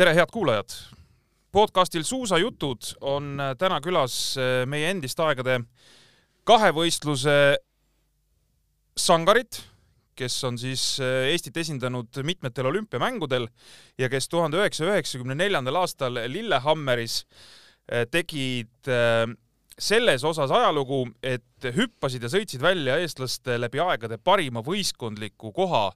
[0.00, 0.72] tere, head kuulajad!
[1.52, 5.58] podcastil Suusajutud on täna külas eh, meie endist aegade
[6.48, 7.34] kahevõistluse
[8.96, 9.58] sangarid,
[10.16, 13.44] kes on siis eh, Eestit esindanud mitmetel olümpiamängudel
[14.00, 17.18] ja kes tuhande üheksasaja üheksakümne neljandal aastal Lillehammeris
[17.92, 18.92] eh, tegid
[19.90, 25.90] selles osas ajalugu, et hüppasid ja sõitsid välja eestlaste läbi aegade parima võistkondliku koha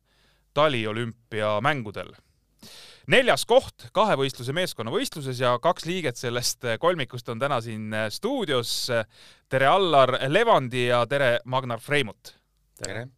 [0.61, 2.13] taliolümpiamängudel
[3.11, 8.91] neljas koht kahevõistluse meeskonnavõistluses ja kaks liiget sellest kolmikust on täna siin stuudios.
[9.49, 12.35] tere, Allar Levandi ja tere, Magnar Freimut.
[12.85, 13.09] tere.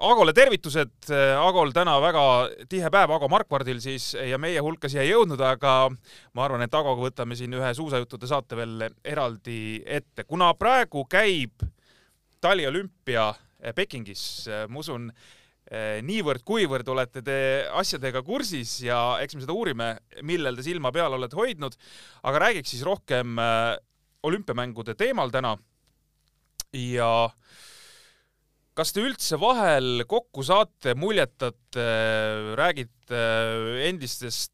[0.00, 1.10] Agole tervitused.
[1.36, 2.22] Agol täna väga
[2.68, 5.90] tihe päev Ago Markvardil siis ja meie hulka siia ei jõudnud, aga
[6.32, 10.24] ma arvan, et Agoga võtame siin ühe suusajuttude saate veel eraldi ette.
[10.24, 11.66] kuna praegu käib
[12.40, 13.34] taliolümpia
[13.74, 15.12] Pekingis, ma usun,
[16.04, 17.36] niivõrd-kuivõrd olete te
[17.80, 19.88] asjadega kursis ja eks me seda uurime,
[20.26, 21.76] millel te silma peal olete hoidnud.
[22.28, 23.76] aga räägiks siis rohkem eh,
[24.22, 25.56] olümpiamängude teemal täna.
[26.76, 27.30] ja
[28.74, 31.86] kas te üldse vahel kokku saate, muljetate,
[32.56, 33.24] räägite
[33.88, 34.52] endistest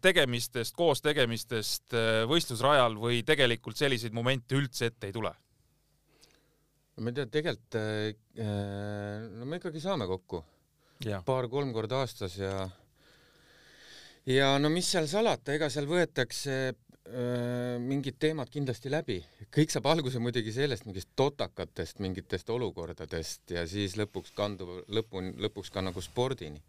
[0.00, 1.94] tegemistest, koostegemistest
[2.28, 5.32] võistlusrajal või tegelikult selliseid momente üldse ette ei tule?
[7.00, 7.78] ma ei tea, tegelikult
[9.34, 10.44] no me ikkagi saame kokku
[11.26, 12.68] paar-kolm korda aastas ja
[14.26, 19.18] ja no mis seal salata, ega seal võetakse öö, mingid teemad kindlasti läbi.
[19.54, 25.72] kõik saab alguse muidugi sellest mingist totakatest mingitest olukordadest ja siis lõpuks kandub lõpuni, lõpuks
[25.72, 26.62] ka nagu spordini.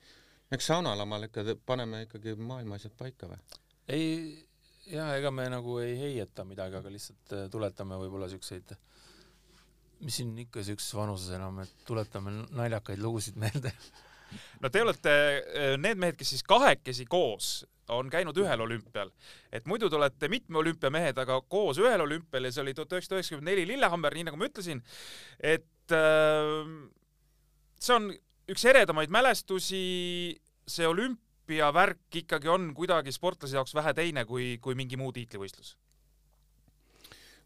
[0.52, 3.40] eks saunalamal ikka paneme ikkagi maailma asjad paika või?
[3.88, 4.10] ei,
[4.92, 8.76] ja ega me nagu ei heieta midagi, aga lihtsalt äh, tuletame võib-olla siukseid
[10.04, 13.72] mis siin ikka siukses vanuses enam, et tuletame naljakaid lugusid meelde
[14.62, 19.12] no te olete äh, need mehed, kes siis kahekesi koos on käinud ühel olümpial,
[19.54, 23.20] et muidu te olete mitme olümpiamehed, aga koos ühel olümpial ja see oli tuhat üheksasada
[23.20, 24.82] üheksakümmend neli Lillehammer, nii nagu ma ütlesin.
[25.40, 26.66] et äh,
[27.80, 28.10] see on
[28.52, 29.86] üks eredamaid mälestusi,
[30.68, 35.76] see olümpiavärk ikkagi on kuidagi sportlase jaoks vähe teine kui, kui mingi muu tiitlivõistlus.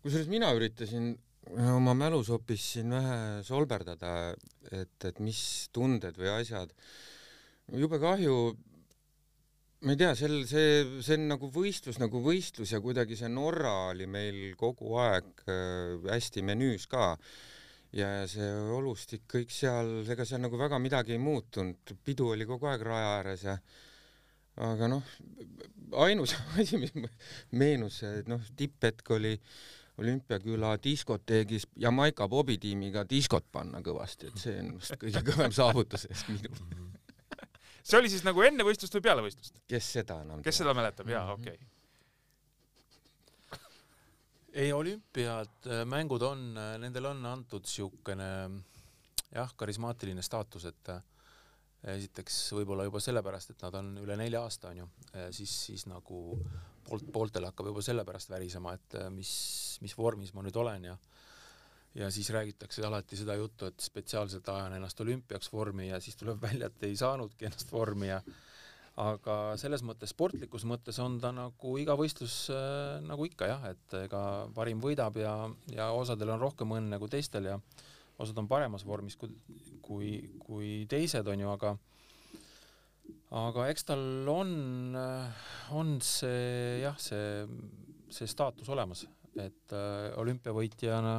[0.04, 1.18] kusjuures mina üritasin
[1.58, 4.34] oma mälus hoopis siin vähe solberdada,
[4.72, 5.42] et, et mis
[5.74, 6.74] tunded või asjad.
[7.74, 8.36] jube kahju,
[9.86, 13.90] ma ei tea, sel, see, see on nagu võistlus nagu võistlus ja kuidagi see Norra
[13.94, 17.16] oli meil kogu aeg äh, hästi menüüs ka.
[17.92, 22.70] ja see olustik kõik seal, ega seal nagu väga midagi ei muutunud, pidu oli kogu
[22.70, 23.58] aeg raja ääres ja
[24.70, 25.18] aga noh,
[26.06, 26.94] ainus asi, mis
[27.50, 34.78] meenus, noh, tipphetk oli äh, olümpiaküla diskoteegis Jamaica bobitiimiga diskot panna kõvasti, et see on
[34.78, 36.64] vist kõige kõvem saavutus minul
[37.90, 39.60] see oli siis nagu enne võistlust või peale võistlust?
[39.70, 41.68] kes seda enam kes seda mäletab, jaa, okei okay.
[44.54, 48.30] ei, olümpiad, äh, mängud on, äh, nendele on antud siukene
[49.34, 51.04] jah, karismaatiline staatus, et äh,
[51.96, 54.90] esiteks võib-olla juba sellepärast, et nad on üle nelja aasta onju,
[55.32, 56.18] siis, siis nagu
[56.90, 59.32] poolt, pooltel hakkab juba sellepärast värisema, et mis,
[59.86, 60.98] mis vormis ma nüüd olen ja
[61.98, 66.42] ja siis räägitakse alati seda juttu, et spetsiaalselt ajan ennast olümpiaks vormi ja siis tuleb
[66.42, 68.22] välja, et ei saanudki ennast vormi ja
[69.00, 73.96] aga selles mõttes, sportlikus mõttes on ta nagu iga võistlus äh, nagu ikka jah, et
[74.04, 74.22] ega
[74.56, 75.34] parim võidab ja,
[75.74, 77.60] ja osadel on rohkem õnne kui teistel ja
[78.20, 79.32] osad on paremas vormis kui,
[79.82, 80.10] kui,
[80.44, 81.78] kui teised, on ju, aga
[83.36, 84.52] aga eks tal on,
[85.78, 87.46] on see jah, see,
[88.14, 89.06] see staatus olemas,
[89.40, 91.16] et äh, olümpiavõitjana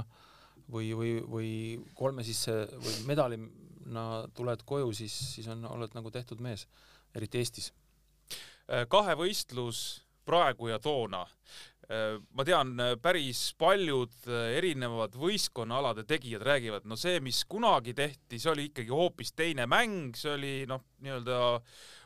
[0.71, 1.53] või, või, või
[1.99, 4.06] kolme sisse või medalina
[4.37, 6.66] tuled koju, siis, siis on, oled nagu tehtud mees,
[7.15, 7.72] eriti Eestis.
[8.71, 16.45] Äh, kahevõistlus praegu ja toona Äh, ma tean, äh, päris paljud äh, erinevad võistkonnaalade tegijad
[16.47, 20.84] räägivad, no see, mis kunagi tehti, see oli ikkagi hoopis teine mäng, see oli noh,
[21.03, 21.39] nii-öelda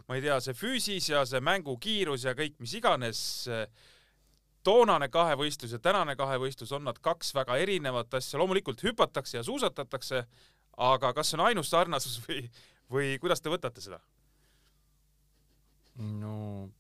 [0.09, 3.21] ma ei tea, see füüsis ja see mängukiirus ja kõik mis iganes.
[4.65, 10.23] toonane kahevõistlus ja tänane kahevõistlus on nad kaks väga erinevat asja, loomulikult hüpatakse ja suusatatakse,
[10.81, 12.49] aga kas see on ainus sarnasus või,
[12.89, 14.01] või kuidas te võtate seda?
[16.01, 16.71] no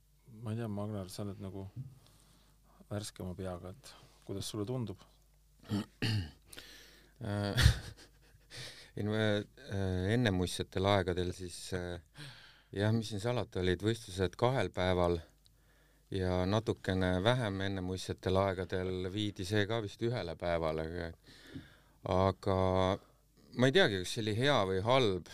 [0.41, 1.69] ma ei tea, Magnar, sa oled nagu
[2.95, 3.95] värskema peaga, et
[4.25, 5.03] kuidas sulle tundub
[8.95, 9.45] ei no äh,
[10.15, 12.01] ennemuistsetel aegadel siis äh,
[12.75, 15.19] jah, mis siin salata, olid võistlused kahel päeval
[16.15, 21.13] ja natukene vähem ennemuistsetel aegadel viidi see ka vist ühele päevale.
[22.05, 22.59] aga
[23.57, 25.33] ma ei teagi, kas see oli hea või halb.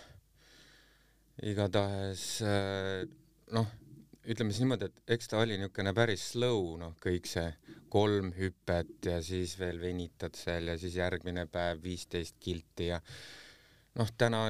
[1.51, 3.05] igatahes äh,
[3.57, 3.80] noh
[4.31, 7.49] ütleme siis niimoodi, et eks ta oli niisugune päris slow, noh, kõik see
[7.91, 13.01] kolm hüpet ja siis veel venitad seal ja siis järgmine päev viisteist kilti ja
[13.99, 14.45] noh, täna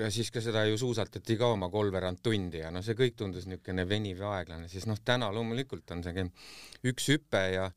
[0.00, 3.46] ja siis ka seda ju suusatati ka oma kolmveerand tundi ja noh, see kõik tundus
[3.46, 6.26] niisugune veniv ja aeglane, siis noh, täna loomulikult on see
[6.90, 7.68] üks hüpe ja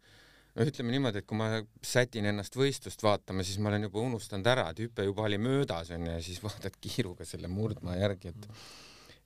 [0.57, 1.51] no ütleme niimoodi, et kui ma
[1.86, 5.94] sätin ennast võistlust vaatama, siis ma olen juba unustanud ära, et hüpe juba oli möödas
[5.94, 8.50] onju ja siis vaatad kiiruga selle murdmaa järgi, et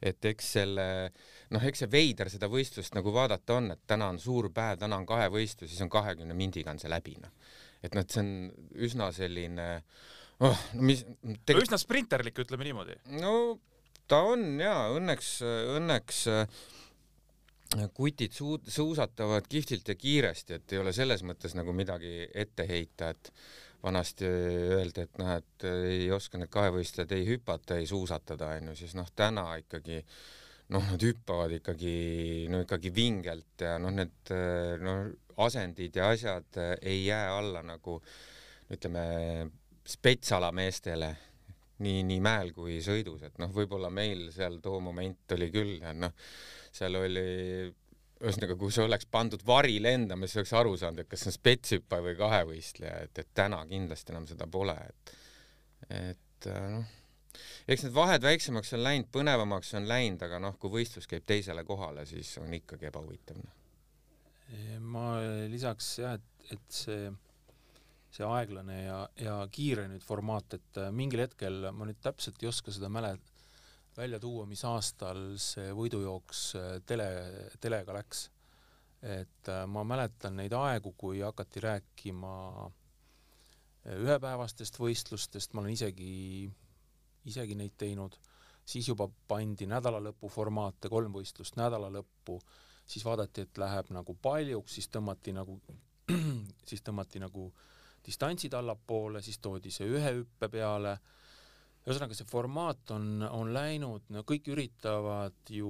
[0.02, 0.86] et eks selle,
[1.54, 4.98] noh, eks see veider seda võistlust nagu vaadata on, et täna on suur päev, täna
[4.98, 7.34] on kahevõistlus, siis on kahekümne mindiga on see läbi, noh.
[7.84, 8.34] et noh, et see on
[8.88, 9.68] üsna selline
[10.42, 11.06] oh, no mis
[11.46, 11.62] teg...
[11.62, 12.98] üsna sprinterlik, ütleme niimoodi.
[13.22, 13.34] no
[14.10, 15.34] ta on jaa, õnneks,
[15.78, 16.62] õnneks äh,
[17.96, 23.14] kutid suu-, suusatavad kihvtilt ja kiiresti, et ei ole selles mõttes nagu midagi ette heita,
[23.14, 23.32] et
[23.84, 28.94] vanasti öeldi, et noh, et ei oska need kahevõistlejad ei hüpata, ei suusatada, onju, siis
[28.98, 30.02] noh, täna ikkagi
[30.72, 31.96] noh, nad hüppavad ikkagi
[32.52, 34.34] no ikkagi vingelt ja noh, need
[34.86, 35.10] noh,
[35.42, 37.98] asendid ja asjad ei jää alla nagu
[38.72, 39.04] ütleme,
[39.88, 41.12] spetsala meestele
[41.82, 46.14] nii, nii mäel kui sõidus, et noh, võib-olla meil seal too moment oli küll, noh,
[46.72, 47.26] seal oli
[48.22, 51.38] ühesõnaga, kui see oleks pandud vari lendama, siis oleks aru saanud, et kas see on
[51.38, 55.14] spetshüppaja või kahevõistleja, et, et täna kindlasti enam seda pole, et,
[56.00, 56.92] et äh, noh,
[57.72, 61.64] eks need vahed väiksemaks on läinud, põnevamaks on läinud, aga noh, kui võistlus käib teisele
[61.68, 63.42] kohale, siis on ikkagi ebahuvitav.
[63.42, 63.58] Noh.
[64.84, 65.06] ma
[65.52, 67.12] lisaks jah, et, et see,
[68.12, 72.52] see aeglane ja, ja kiire nüüd formaat, et äh, mingil hetkel ma nüüd täpselt ei
[72.52, 73.31] oska seda mäletada,
[73.98, 77.08] välja tuua, mis aastal see võidujooks äh, tele,
[77.60, 78.30] telega läks.
[79.02, 82.34] et äh, ma mäletan neid aegu, kui hakati rääkima
[82.66, 86.50] äh, ühepäevastest võistlustest, ma olen isegi,
[87.26, 88.18] isegi neid teinud,
[88.66, 92.38] siis juba pandi nädalalõpu formaate, kolm võistlust nädala lõppu,
[92.86, 95.58] siis vaadati, et läheb nagu paljuks, siis tõmmati nagu,
[96.70, 97.50] siis tõmmati nagu
[98.06, 100.96] distantsid allapoole, siis toodi see ühe hüppe peale
[101.82, 105.70] ühesõnaga, see formaat on, on läinud, no kõik üritavad ju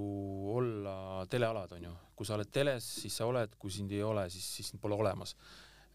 [0.52, 4.28] olla telealad, on ju, kui sa oled teles, siis sa oled, kui sind ei ole,
[4.34, 5.36] siis, siis sind pole olemas.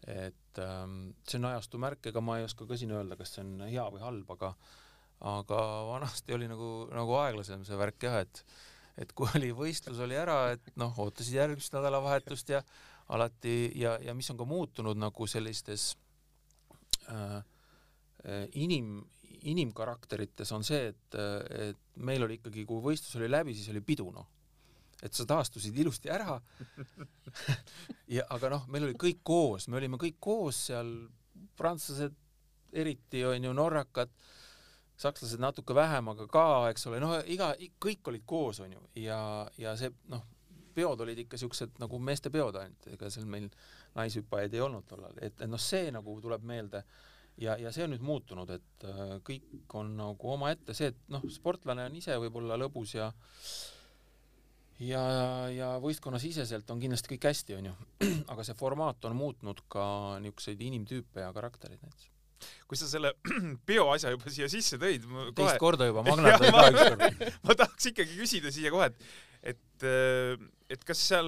[0.07, 3.43] et ähm, see on ajastu märk, ega ma ei oska ka siin öelda, kas see
[3.43, 4.53] on hea või halb, aga
[5.27, 8.43] aga vanasti oli nagu, nagu aeglasem see värk jah, et
[8.97, 12.63] et kui oli võistlus oli ära, et noh, ootasid järgmist nädalavahetust ja
[13.13, 15.91] alati ja, ja mis on ka muutunud nagu sellistes
[17.09, 17.37] äh,
[18.25, 19.05] äh inim,
[19.47, 21.17] inimkarakterites on see, et,
[21.67, 24.27] et meil oli ikkagi, kui võistlus oli läbi, siis oli pidu, noh.
[25.03, 26.39] et sa taastusid ilusti ära.
[28.07, 30.87] Ja aga noh, meil oli kõik koos, me olime kõik koos seal,
[31.59, 32.15] prantslased
[32.71, 34.13] eriti onju, norrakad,
[34.97, 37.51] sakslased natuke vähem, aga ka, eks ole, noh, iga,
[37.83, 39.19] kõik olid koos onju ja,
[39.59, 40.23] ja see noh,
[40.77, 43.49] peod olid ikka siuksed nagu meeste peod ainult, ega seal meil
[43.97, 46.83] naishüppajaid ei olnud tollal, et, et noh, see nagu tuleb meelde
[47.41, 51.25] ja, ja see on nüüd muutunud, et äh, kõik on nagu omaette, see, et noh,
[51.31, 53.11] sportlane on ise võib-olla lõbus ja
[54.83, 55.01] ja,
[55.53, 57.73] ja võistkonnasiseselt on kindlasti kõik hästi, onju,
[58.33, 59.87] aga see formaat on muutnud ka
[60.23, 62.13] niisuguseid inimtüüpe ja karaktereid näiteks
[62.69, 63.13] kui sa selle
[63.67, 65.31] peo asja juba siia sisse tõid kohe...
[65.39, 67.23] teist korda juba, Magnar tõi ka ükskord.
[67.47, 69.07] ma tahaks ikkagi küsida siia kohe, et
[69.47, 70.35] et, äh,
[70.73, 71.27] et kas seal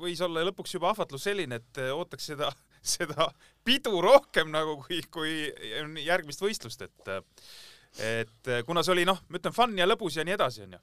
[0.00, 2.50] võis olla lõpuks juba ahvatlus selline, et äh, ootaks seda
[2.84, 3.28] seda
[3.64, 7.14] pidu rohkem nagu kui, kui järgmist võistlust, et
[8.04, 10.80] et kuna see oli noh, ma ütlen fun ja lõbus ja nii edasi onju.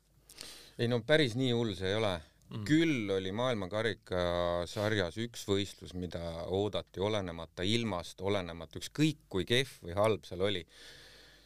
[0.80, 2.64] ei no päris nii hull see ei ole mm..
[2.68, 10.28] küll oli maailmakarikasarjas üks võistlus, mida oodati olenemata ilmast, olenemata ükskõik kui kehv või halb
[10.28, 10.66] seal oli.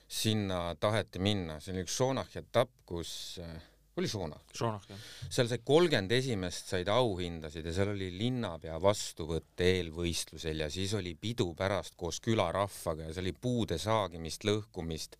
[0.07, 3.55] sinna taheti minna, see oli üks Sonachi etapp, kus äh,
[4.01, 4.41] oli Šonah?
[4.55, 5.03] Šonah, jah.
[5.37, 11.15] seal sai kolmkümmend esimest said auhindasid ja seal oli linnapea vastuvõtt eelvõistlusel ja siis oli
[11.19, 15.19] pidu pärast koos külarahvaga ja see oli puude saagimist, lõhkumist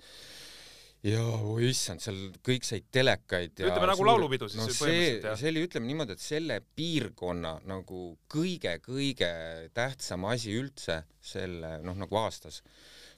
[1.06, 4.10] ja oh issand, seal kõik said telekaid ja ütleme nagu suur...
[4.10, 5.40] laulupidu siis no, põhimõtteliselt jah?
[5.40, 9.32] see oli, ütleme niimoodi, et selle piirkonna nagu kõige-kõige
[9.78, 12.62] tähtsam asi üldse selle noh, nagu aastas.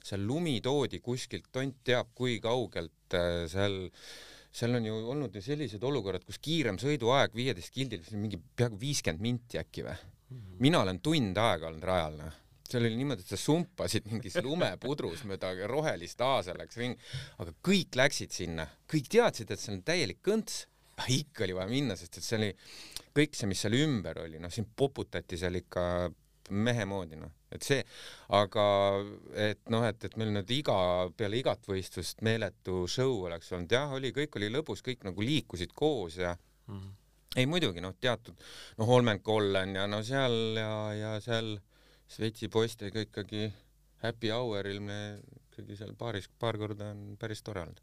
[0.04, 3.46] seal lumi toodi kuskilt, tont teab kui kaugelt äh,
[4.52, 9.24] seal on ju olnud ju sellised olukorrad, kus kiirem sõiduaeg viieteist kildil, mingi peaaegu viiskümmend
[9.24, 10.36] minti äkki või mm.
[10.36, 10.60] -hmm.
[10.64, 12.38] mina olen tund aega olnud rajal, noh.
[12.68, 16.96] seal oli niimoodi, et sa sumpasid mingis lumepudrus mööda rohelist aasa läks ring,
[17.38, 20.66] aga kõik läksid sinna, kõik teadsid, et see on täielik kõnts,
[20.98, 22.50] aga ikka oli vaja minna, sest et see oli
[23.16, 25.84] kõik see, mis seal ümber oli, noh, sind poputati seal ikka
[26.50, 27.82] mehe moodi, noh, et see,
[28.36, 28.64] aga
[29.48, 30.78] et noh, et, et meil nüüd iga,
[31.16, 35.74] peale igat võistlust meeletu show oleks olnud, jah, oli, kõik oli lõbus, kõik nagu liikusid
[35.76, 36.92] koos ja mm -hmm.
[37.36, 38.36] ei muidugi noh, teatud
[38.78, 41.58] noh, Holmenkollen ja no seal ja, ja seal
[42.08, 43.50] Šveitsi poistega ikkagi
[44.02, 47.80] happy hour'il me ikkagi seal paaris, paar korda on päris tore olnud.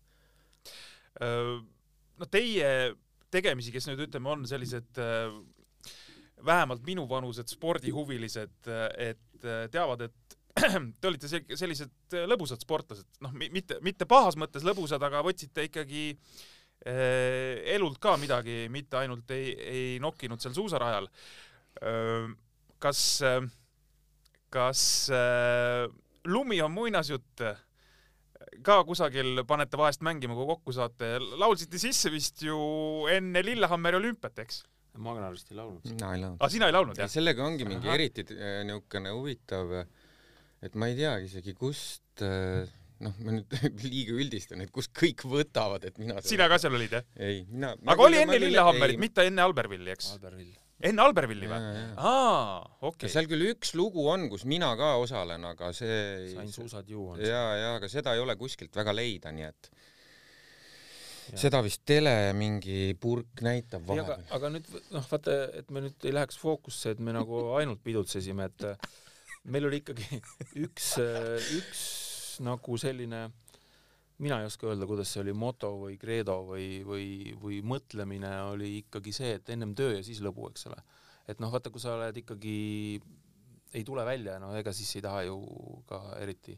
[2.18, 2.96] no teie
[3.30, 5.02] tegemisi, kes nüüd ütleme, on sellised
[6.46, 10.38] vähemalt minuvanused spordihuvilised, et teavad, et
[11.02, 16.12] te olite sellised lõbusad sportlased, noh, mitte, mitte pahas mõttes lõbusad, aga võtsite ikkagi
[17.76, 21.08] elult ka midagi, mitte ainult ei, ei nokkinud seal suusarajal.
[22.80, 23.00] kas,
[24.54, 24.82] kas
[26.30, 27.48] lumi on muinasjutt?
[28.64, 31.18] ka kusagil panete vahest mängima, kui kokku saate.
[31.20, 32.58] laulsite sisse vist ju
[33.12, 34.64] enne Lillehammeri olümpiat, eks?
[35.02, 35.86] Magnar vist ei laulnud.
[35.92, 36.42] mina ei laulnud.
[36.42, 37.12] aa, sina ei laulnud, jah?
[37.12, 38.00] sellega ongi mingi Aha.
[38.00, 39.78] eriti äh, niisugune huvitav,
[40.66, 42.66] et ma ei teagi isegi, kust äh,
[43.06, 47.00] noh, ma nüüd liiga üldistan, et kust kõik võtavad, et mina sina ka seal olid,
[47.00, 47.08] jah?
[47.16, 50.14] ei, mina aga oli enne Lillehammerit, mitte enne Albervilli, eks?
[50.18, 51.60] Albervill enne Albervilli või?
[51.96, 53.12] aa, okei okay..
[53.12, 57.18] seal küll üks lugu on, kus mina ka osalen, aga see sain suusad juua.
[57.22, 59.72] ja, ja aga seda ei ole kuskilt väga leida, nii et.
[61.34, 64.26] Seda vist tele mingi purk näitab vahepeal.
[64.38, 68.50] aga, nüüd noh, vaata, et me nüüd ei läheks fookusse, et me nagu ainult pidutsesime,
[68.52, 68.68] et
[69.50, 70.22] meil oli ikkagi
[70.66, 70.94] üks,
[71.58, 71.82] üks
[72.46, 73.26] nagu selline
[74.18, 77.08] mina ei oska öelda, kuidas see oli moto või kreedo või, või,
[77.42, 80.80] või mõtlemine oli ikkagi see, et ennem töö ja siis lõbu, eks ole.
[81.28, 82.56] et noh, vaata, kui sa oled ikkagi,
[83.76, 85.40] ei tule välja, no ega siis ei taha ju
[85.90, 86.56] ka eriti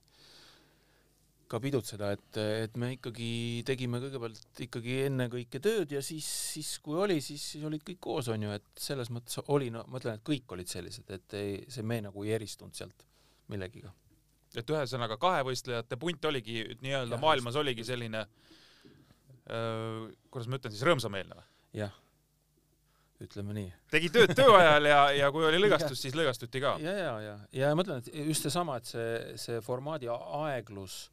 [1.48, 3.30] ka pidutseda, et, et me ikkagi
[3.68, 8.28] tegime kõigepealt ikkagi ennekõike tööd ja siis, siis kui oli, siis, siis olid kõik koos,
[8.34, 11.88] onju, et selles mõttes oli, no ma ütlen, et kõik olid sellised, et ei, see
[11.88, 13.08] me nagu ei eristunud sealt
[13.52, 13.94] millegiga
[14.58, 18.26] et ühesõnaga kahevõistlejate punt oligi nii-öelda maailmas oligi selline
[19.48, 21.48] kuidas ma ütlen siis, rõõmsameelne või?
[21.80, 21.94] jah,
[23.24, 23.70] ütleme nii.
[23.94, 26.76] tegi tööd tööajal ja, ja kui oli lõgastus, siis lõgastuti ka.
[26.84, 31.06] ja, ja, ja, ja ma ütlen, et just seesama, et see, see formaadi aeglus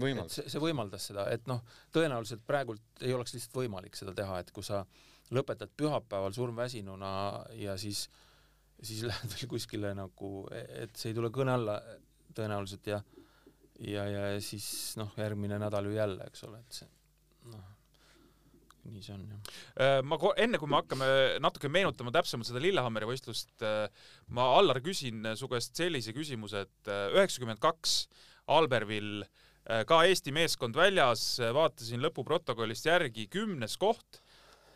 [0.00, 0.38] võimaldas.
[0.38, 1.62] see, see võimaldas seda, et noh,
[1.94, 4.84] tõenäoliselt praegult ei oleks lihtsalt võimalik seda teha, et kui sa
[5.32, 7.12] lõpetad pühapäeval surmväsinuna
[7.60, 8.06] ja siis
[8.82, 11.78] siis lähed veel kuskile nagu, et see ei tule kõne alla,
[12.36, 13.02] tõenäoliselt ja
[13.82, 16.88] ja, ja siis noh, järgmine nädal ju jälle, eks ole, et see
[17.50, 17.70] noh,
[18.86, 19.54] nii see on jah.
[19.76, 21.08] Äh, ma enne kui me hakkame
[21.42, 23.86] natuke meenutama täpsemalt seda Lillehammeri võistlust, äh,
[24.34, 28.04] ma Allar küsin su käest sellise küsimuse, et äh, üheksakümmend kaks
[28.50, 29.28] Alberville
[29.62, 34.22] ka Eesti meeskond väljas, vaatasin lõpuprotokollist järgi kümnes koht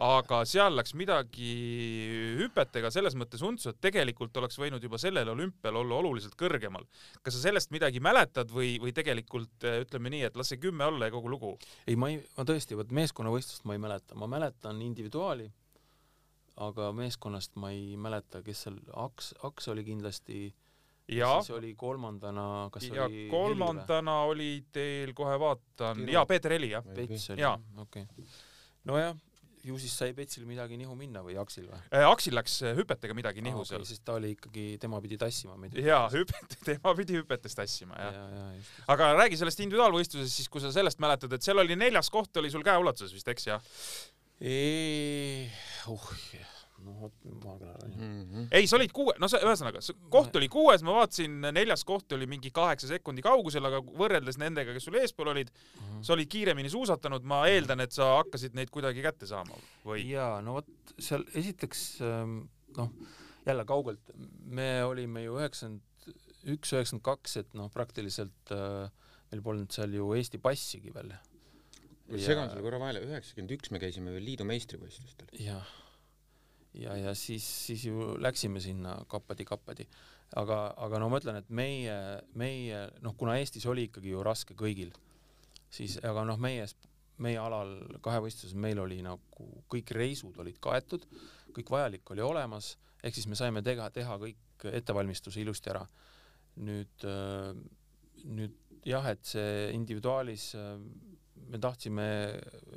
[0.03, 1.51] aga seal läks midagi
[2.37, 6.85] hüpetega selles mõttes untsu, et tegelikult oleks võinud juba sellel olümpial olla oluliselt kõrgemal.
[7.23, 10.85] kas sa sellest midagi mäletad või, või tegelikult eh, ütleme nii, et las see kümme
[10.85, 11.57] olla ja kogu lugu?
[11.87, 15.49] ei, ma ei, ma tõesti, vot meeskonnavõistlust ma ei mäleta, ma mäletan individuaali,
[16.61, 20.53] aga meeskonnast ma ei mäleta, kes seal, Aks, Aks oli kindlasti
[21.09, 26.73] ja siis oli kolmandana, kas ja oli kolmandana oli teil, kohe vaatan, jaa, Peeter Heli,
[26.75, 26.85] jah.
[26.97, 27.47] Pets oli,
[27.83, 28.27] okei okay..
[28.91, 29.15] nojah,
[29.67, 32.07] ju siis sai Petsil midagi nihu minna või Aksil või äh,?
[32.07, 33.87] Aksil läks äh, hüpetega midagi nihu ah, okay, seal.
[33.89, 35.79] sest ta oli ikkagi, tema pidi tassima meid.
[35.83, 38.27] jaa, hüpet, tema pidi hüpetes tassima, jah ja,.
[38.37, 42.43] Ja, aga räägi sellest individuaalvõistlusest siis, kui sa sellest mäletad, et seal oli neljas koht
[42.43, 43.73] oli sul käeulatuses vist, eks jah?
[44.43, 46.56] uh, no
[47.01, 47.15] vot,
[47.45, 48.23] maakler on ju mm.
[48.31, 48.49] -hmm.
[48.51, 49.81] ei, sa olid kuue, no sa, ühesõnaga,
[50.13, 54.75] koht oli kuues, ma vaatasin, neljas koht oli mingi kaheksa sekundi kaugusel, aga võrreldes nendega,
[54.77, 56.03] kes sul eespool olid mm, -hmm.
[56.07, 60.05] sa olid kiiremini suusatanud, ma eeldan, et sa hakkasid neid kuidagi kätte saama või?
[60.11, 62.39] jaa, no vot, seal esiteks ähm,
[62.77, 62.93] noh,
[63.47, 64.13] jälle kaugelt,
[64.45, 65.83] me olime ju üheksakümmend
[66.55, 68.91] üks, üheksakümmend kaks, et noh, praktiliselt äh,
[69.33, 71.15] meil polnud seal ju Eesti passigi veel.
[72.23, 75.33] segan sulle korra vahele, üheksakümmend üks me käisime veel liidu meistrivõistlustel.
[75.43, 75.75] jah
[76.81, 79.87] ja, ja siis, siis ju läksime sinna kappadi-kappadi.
[80.37, 81.97] aga, aga no ma ütlen, et meie,
[82.35, 84.91] meie noh, kuna Eestis oli ikkagi ju raske kõigil,
[85.71, 86.67] siis aga noh, meie,
[87.23, 91.07] meie alal kahevõistluses meil oli nagu kõik reisud olid kaetud,
[91.55, 95.87] kõik vajalik oli olemas, ehk siis me saime teha, teha kõik ettevalmistuse ilusti ära.
[96.57, 97.05] nüüd,
[98.25, 98.55] nüüd
[98.89, 100.55] jah, et see individuaalis
[101.47, 102.07] me tahtsime,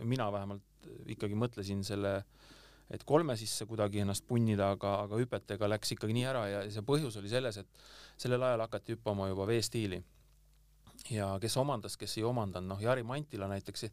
[0.03, 2.38] mina vähemalt ikkagi mõtlesin selle äh,
[2.89, 6.85] et kolme sisse kuidagi ennast punnida, aga, aga hüpetega läks ikkagi nii ära ja see
[6.85, 7.83] põhjus oli selles, et
[8.19, 10.01] sellel ajal hakati hüppama juba veestiili.
[11.09, 13.85] ja kes omandas, kes ei omandanud, noh, Jari Mantila näiteks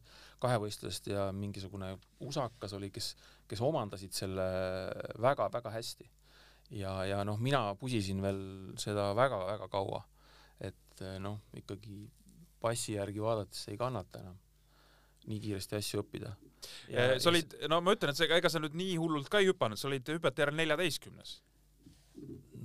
[0.43, 3.13] kahevõistlusest ja mingisugune usakas oli, kes,
[3.47, 4.47] kes omandasid selle
[5.21, 6.09] väga-väga hästi.
[6.81, 8.41] ja, ja noh, mina pusisin veel
[8.81, 10.03] seda väga-väga kaua.
[10.59, 12.09] et noh, ikkagi
[12.59, 14.46] passi järgi vaadates ei kannata enam
[15.27, 16.33] nii kiiresti asju õppida.
[17.21, 19.79] sa olid, no ma ütlen, et see, ega sa nüüd nii hullult ka ei hüpanud,
[19.79, 21.39] sa olid hüpete järel neljateistkümnes.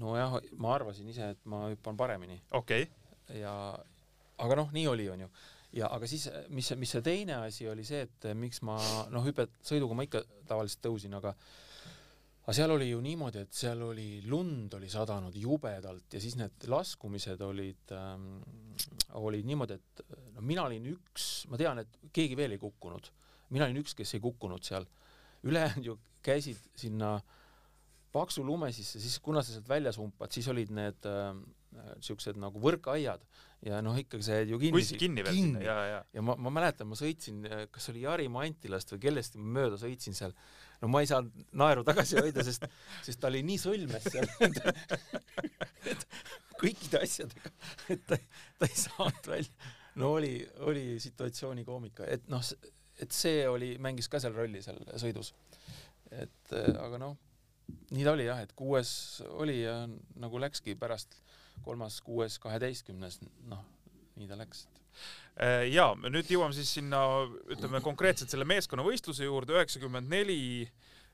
[0.02, 2.40] nojah, ma arvasin ise, et ma hüppan paremini.
[2.50, 3.40] okei okay..
[3.42, 3.54] ja,
[4.42, 5.28] aga noh, nii oli, onju
[5.72, 8.76] ja aga siis, mis, mis see teine asi oli see, et miks ma
[9.12, 11.32] noh, hüpet sõiduga ma ikka tavaliselt tõusin, aga
[12.42, 16.66] aga seal oli ju niimoodi, et seal oli lund oli sadanud jubedalt ja siis need
[16.70, 18.40] laskumised olid ähm,,
[19.20, 20.02] olid niimoodi, et
[20.34, 23.12] no mina olin üks, ma tean, et keegi veel ei kukkunud,
[23.54, 24.88] mina olin üks, kes ei kukkunud seal,
[25.46, 27.16] ülejäänud ju käisid sinna
[28.12, 31.30] paksu lume sisse, siis kuna sa sealt väljas umpad, siis olid need äh,
[32.04, 33.22] siuksed nagu võrkaiad
[33.66, 34.74] ja noh, ikkagi see ju kinni.
[34.76, 36.00] kuskil kinni veel sinna, ja, ja.
[36.16, 40.34] ja ma, ma mäletan, ma sõitsin, kas oli Jari-Maa Antilast või kellestki mööda sõitsin seal.
[40.82, 42.66] No ma ei saanud naeru tagasi hoida, sest,
[43.06, 44.28] sest ta oli nii sõlmes seal
[46.62, 47.52] kõikide asjadega,
[47.92, 48.18] et ta,
[48.58, 49.72] ta ei saanud välja.
[50.02, 50.36] no oli,
[50.66, 52.44] oli situatsiooni koomika, et noh,
[53.02, 55.32] et see oli, mängis ka seal rolli seal sõidus.
[56.12, 57.16] et aga noh,
[57.94, 58.92] nii ta oli jah, et kuues
[59.30, 59.82] oli ja
[60.20, 61.18] nagu läkski pärast
[61.62, 63.20] kolmas, kuues, kaheteistkümnes,
[63.50, 63.62] noh,
[64.18, 64.66] nii ta läks.
[65.40, 67.02] Äh, ja nüüd jõuame siis sinna,
[67.52, 70.66] ütleme konkreetselt selle meeskonnavõistluse juurde, üheksakümmend neli.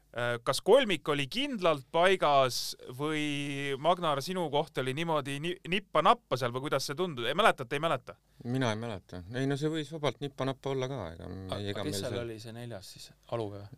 [0.09, 5.37] Äh, kas kolmik oli kindlalt paigas või Magnar, sinu koht oli niimoodi
[5.69, 8.17] nippa-nappa seal või kuidas see tundus, mäletad, ei mäleta?
[8.49, 11.29] mina ei mäleta, ei no see võis vabalt nippa-nappa olla ka, ega.
[11.59, 13.69] aga kes seal oli see neljas siis, Aluväe?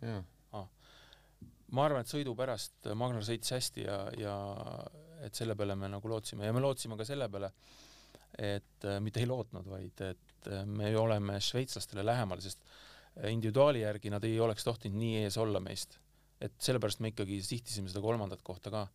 [0.55, 0.65] Ah.
[1.75, 4.35] ma arvan, et sõidu pärast Magnar sõitis hästi ja, ja
[5.27, 7.51] et selle peale me nagu lootsime ja me lootsime ka selle peale,
[8.37, 12.63] et äh, mitte ei lootnud, vaid et äh, me oleme šveitslastele lähemal, sest
[13.27, 15.97] individuaali järgi nad ei oleks tohtinud nii ees olla meist.
[16.41, 18.87] et sellepärast me ikkagi sihtisime seda kolmandat kohta ka.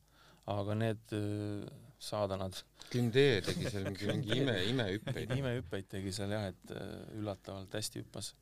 [0.47, 1.67] aga need äh,
[1.99, 2.57] saadanad
[2.87, 5.33] Kündee tegi seal mingi, mingi ime, imehüppeid.
[5.37, 6.73] imehüppeid tegi seal jah, et
[7.19, 8.33] üllatavalt hästi hüppas.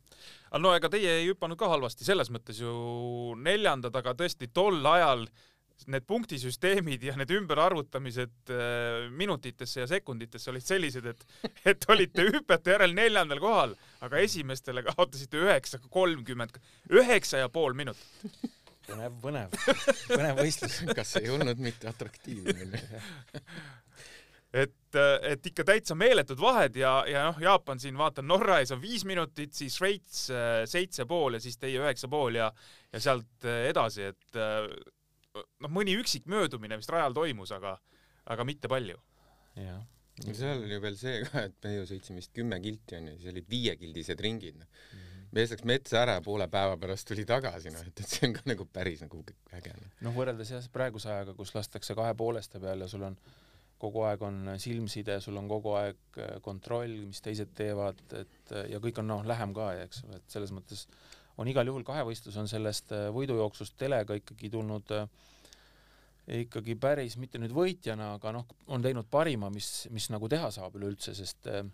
[0.50, 4.78] aga no ega teie ei hüpanud ka halvasti, selles mõttes ju neljandad, aga tõesti tol
[4.94, 5.53] ajal äh,
[5.90, 11.24] need punktisüsteemid ja need ümberarvutamised äh, minutitesse ja sekunditesse olid sellised, et,
[11.74, 16.60] et olite hüpete järel neljandal kohal, aga esimestele kaotasite üheksa kolmkümmend,
[16.94, 18.06] üheksa ja pool minutit.
[18.88, 19.58] põnev, põnev,
[20.10, 20.82] põnev võistlus.
[20.96, 22.82] kas ei olnud mitte atraktiivne?
[24.54, 28.82] et, et ikka täitsa meeletud vahed ja, ja noh, Jaapan siin vaatan, Norra ees on
[28.82, 32.50] viis minutit, siis Šveits äh, seitse pool ja siis teie üheksa pool ja,
[32.92, 34.42] ja sealt äh, edasi, et
[35.42, 37.76] noh, mõni üksik möödumine vist rajal toimus, aga,
[38.30, 38.98] aga mitte palju.
[39.58, 39.82] jah.
[40.30, 43.32] seal oli ju veel see ka, et me ju sõitsime vist kümme kilti onju, siis
[43.32, 44.66] olid viiekildised ringid no..
[44.66, 45.24] Mm -hmm.
[45.38, 48.36] mees läks metsa ära ja poole päeva pärast tuli tagasi, noh, et, et see on
[48.36, 49.72] ka nagu päris nagu äge.
[49.80, 53.18] noh, noh võrreldes jah praeguse ajaga, kus lastakse kahe pooleste peal ja sul on
[53.78, 58.78] kogu aeg on silmside, sul on kogu aeg äh, kontroll, mis teised teevad, et ja
[58.78, 60.86] kõik on noh, lähem ka, eks et selles mõttes
[61.38, 65.08] on igal juhul kahevõistlus on sellest äh, võidujooksust telega ikkagi tulnud äh,
[66.40, 70.78] ikkagi päris, mitte nüüd võitjana, aga noh, on teinud parima, mis, mis nagu teha saab
[70.78, 71.64] üleüldse, sest äh,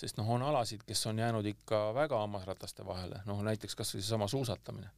[0.00, 4.28] sest noh, on alasid, kes on jäänud ikka väga hammasrataste vahele, noh näiteks kasvõi seesama
[4.30, 4.90] suusatamine.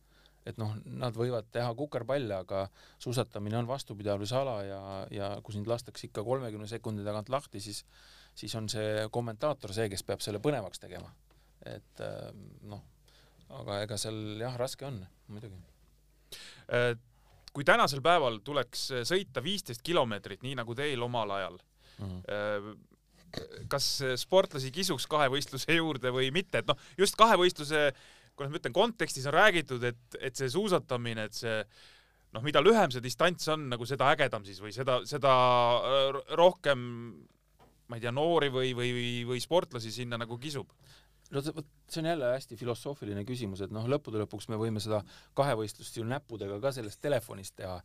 [0.47, 2.65] et noh, nad võivad teha kukerpalle, aga
[2.99, 7.85] suusatamine on vastupidavusala ja, ja kui sind lastakse ikka kolmekümne sekundi tagant lahti, siis
[8.35, 11.13] siis on see kommentaator see, kes peab selle põnevaks tegema.
[11.69, 12.01] et
[12.67, 12.81] noh,
[13.61, 15.01] aga ega seal jah, raske on
[15.33, 15.59] muidugi.
[16.73, 16.95] Äh,
[17.53, 21.59] kui tänasel päeval tuleks sõita viisteist kilomeetrit, nii nagu teil omal ajal
[21.99, 23.67] mm, -hmm.
[23.69, 23.89] kas
[24.23, 27.91] sportlasi kisuks kahevõistluse juurde või mitte, et noh, just kahevõistluse,
[28.37, 31.59] kuidas ma ütlen, kontekstis on räägitud, et, et see suusatamine, et see
[32.33, 35.33] noh, mida lühem see distants on, nagu seda ägedam siis või seda, seda
[36.39, 36.81] rohkem
[37.89, 38.93] ma ei tea, noori või, või,
[39.29, 40.71] või sportlasi sinna nagu kisub
[41.33, 45.01] no vot, see on jälle hästi filosoofiline küsimus, et noh, lõppude lõpuks me võime seda
[45.39, 47.79] kahevõistlust ju näppudega ka sellest telefonist teha.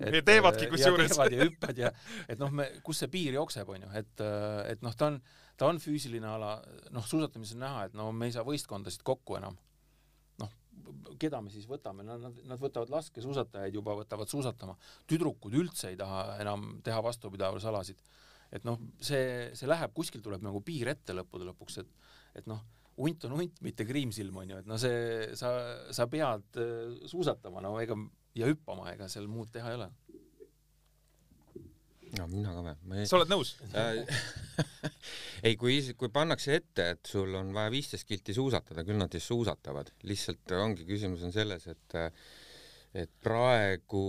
[0.00, 1.14] ja teevadki kusjuures.
[1.14, 1.92] teevad ja hüppad ja
[2.28, 4.24] et noh, me, kus see piir jookseb, onju, et,
[4.72, 5.18] et noh, ta on,
[5.56, 6.54] ta on füüsiline ala,
[6.94, 9.56] noh, suusatamises on näha, et no me ei saa võistkondasid kokku enam.
[10.40, 10.52] noh,
[11.20, 14.76] keda me siis võtame, nad, nad, nad võtavad laskesuusatajaid juba, võtavad suusatama.
[15.08, 18.04] tüdrukud üldse ei taha enam teha vastupidavusalasid.
[18.52, 21.96] et noh, see, see läheb, kuskil tuleb nagu piir ette lõppude lõpuks, et,
[22.36, 22.60] et noh
[23.00, 25.52] hunt on hunt, mitte kriimsilm onju, et no see, sa,
[25.94, 27.96] sa pead äh, suusatama, no ega
[28.38, 29.88] ja hüppama, ega seal muud teha ei ole.
[32.18, 33.06] no mina ka või?
[33.06, 34.02] sa oled nõus äh,
[35.46, 39.28] ei, kui, kui pannakse ette, et sul on vaja viisteist kilti suusatada, küll nad siis
[39.30, 42.00] suusatavad, lihtsalt ongi küsimus on selles, et
[42.90, 44.00] et praegu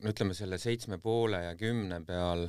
[0.00, 2.46] no ütleme selle seitsme poole ja kümne peal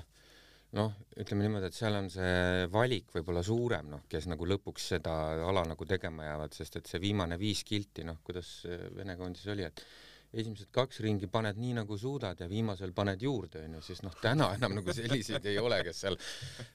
[0.75, 5.13] noh, ütleme niimoodi, et seal on see valik võib-olla suurem, noh, kes nagu lõpuks seda
[5.47, 8.60] ala nagu tegema jäävad, sest et see viimane viis kilti, noh, kuidas
[8.97, 9.84] Vene koondis oli, et
[10.38, 14.49] esimesed kaks ringi paned nii nagu suudad ja viimasel paned juurde, onju, siis noh, täna
[14.58, 16.17] enam nagu selliseid ei ole, kes seal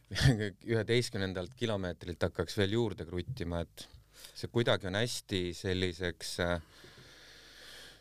[0.73, 3.87] üheteistkümnendalt kilomeetrilt hakkaks veel juurde kruttima, et
[4.33, 6.57] see kuidagi on hästi selliseks äh,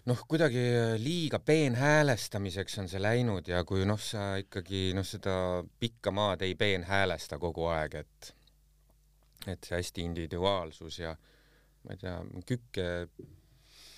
[0.10, 0.62] noh, kuidagi
[1.02, 5.36] liiga peenhäälestamiseks on see läinud ja kui noh, sa ikkagi noh, seda
[5.80, 8.32] pikka maad ei peenhäälesta kogu aeg, et
[9.50, 11.16] et see hästi individuaalsus ja
[11.82, 12.88] ma ei tea, kükke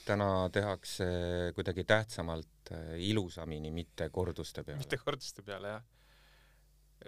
[0.08, 1.08] täna tehakse
[1.56, 4.80] kuidagi tähtsamalt äh, ilusamini, mitte korduste peale.
[4.80, 5.84] mitte korduste peale, jah.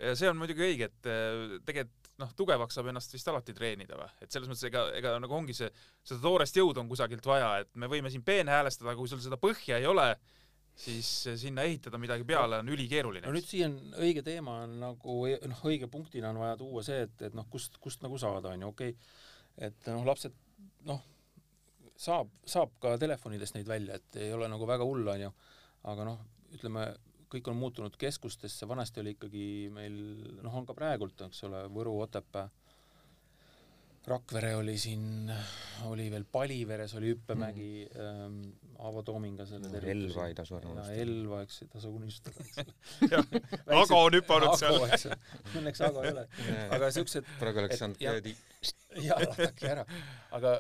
[0.10, 3.98] ja see on muidugi õige, et äh, tegelikult noh, tugevaks saab ennast vist alati treenida
[4.00, 5.68] või, et selles mõttes ega, ega nagu ongi see,
[6.06, 9.40] seda toorest jõudu on kusagilt vaja, et me võime siin peenhäälestada, aga kui sul seda
[9.42, 10.08] põhja ei ole,
[10.80, 13.28] siis sinna ehitada midagi peale on ülikeeruline.
[13.28, 15.18] no nüüd siia on õige teema on nagu
[15.52, 18.66] noh, õige punktina on vaja tuua see, et, et noh, kust, kust nagu saada, on
[18.66, 19.12] ju, okei okay.,
[19.70, 20.36] et noh, lapsed
[20.88, 21.04] noh,
[22.00, 25.32] saab, saab ka telefonidest neid välja, et ei ole nagu väga hull, on ju,
[25.92, 26.24] aga noh,
[26.56, 26.90] ütleme
[27.36, 29.98] kõik on muutunud keskustesse, vanasti oli ikkagi meil,
[30.42, 32.48] noh, on ka praegult, eks ole, Võru, Otepää,
[34.06, 35.32] Rakvere oli siin,
[35.90, 40.70] oli veel Paliveres oli hüppemägi mm., ähm, Aavo Toominga selle no, Elva ei tasu ära
[40.70, 40.98] unustada.
[41.02, 43.42] Elva, eks ei tasu unistada, eks ole.
[43.80, 45.16] Ago on hüpanud seal.
[45.56, 46.26] Õnneks Ago ei ole.
[46.76, 47.32] aga siuksed.
[47.40, 48.36] praegu oleks saanud teedi.
[49.08, 49.88] jaa, vaadake ära.
[50.38, 50.54] aga,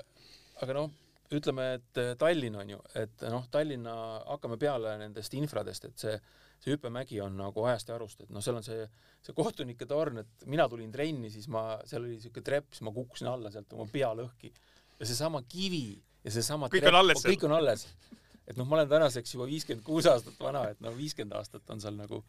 [0.66, 0.90] aga noh,
[1.38, 3.96] ütleme, et Tallinn on ju, et noh, Tallinna,
[4.32, 6.18] hakkame peale nendest infradest, et see
[6.63, 8.88] see hüppemägi on nagu ajast ja arust, et noh, seal on see,
[9.26, 12.94] see kohtunike torn, et mina tulin trenni, siis ma, seal oli niisugune trepp, siis ma
[12.96, 14.52] kukkusin alla sealt oma pea lõhki.
[15.00, 17.86] ja seesama kivi ja seesama kõik trepp, on alles kõik on alles.
[18.48, 21.82] et noh, ma olen tänaseks juba viiskümmend kuus aastat vana, et no viiskümmend aastat on
[21.84, 22.24] seal nagu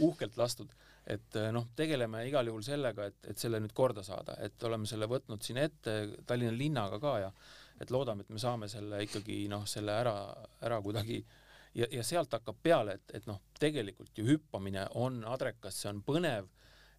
[0.00, 0.70] uhkelt lastud.
[1.06, 5.08] et noh, tegeleme igal juhul sellega, et, et selle nüüd korda saada, et oleme selle
[5.10, 7.32] võtnud siin ette Tallinna linnaga ka ja
[7.80, 10.14] et loodame, et me saame selle ikkagi noh, selle ära,
[10.62, 11.41] ära kuidagi äh,
[11.74, 16.02] ja, ja sealt hakkab peale, et, et noh, tegelikult ju hüppamine on adrekas, see on
[16.06, 16.48] põnev,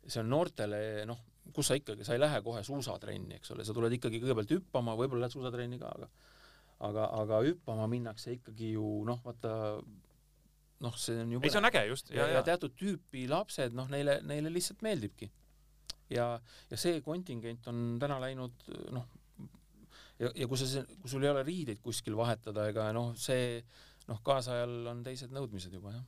[0.05, 1.19] see on noortele noh,
[1.53, 4.95] kus sa ikkagi, sa ei lähe kohe suusatrenni, eks ole, sa tuled ikkagi kõigepealt hüppama,
[4.99, 6.09] võib-olla lähed suusatrenni ka, aga
[6.83, 9.53] aga, aga hüppama minnakse ikkagi ju noh, vaata
[10.83, 12.12] noh, see on ju ei, see on äge just.
[12.12, 15.29] ja, ja, ja teatud tüüpi lapsed, noh, neile, neile lihtsalt meeldibki.
[16.13, 16.27] ja,
[16.71, 19.07] ja see kontingent on täna läinud noh,
[20.19, 23.62] ja, ja kui sa, kui sul ei ole riideid kuskil vahetada ega noh, see
[24.09, 26.05] noh, kaasajal on teised nõudmised juba, jah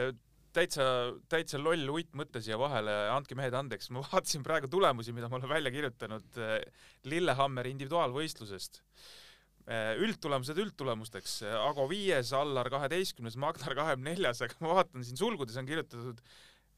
[0.00, 0.14] äh,
[0.54, 0.86] täitsa,
[1.30, 5.50] täitsa loll uitmõte siia vahele, andke mehed andeks, ma vaatasin praegu tulemusi, mida ma olen
[5.50, 6.56] välja kirjutanud äh,
[7.10, 8.82] Lillehammeri individuaalvõistlusest.
[9.64, 15.56] Äh, üldtulemused üldtulemusteks, Ago viies, Allar kaheteistkümnes, Magnar kahekümne neljas, aga ma vaatan siin sulgudes
[15.60, 16.20] on kirjutatud,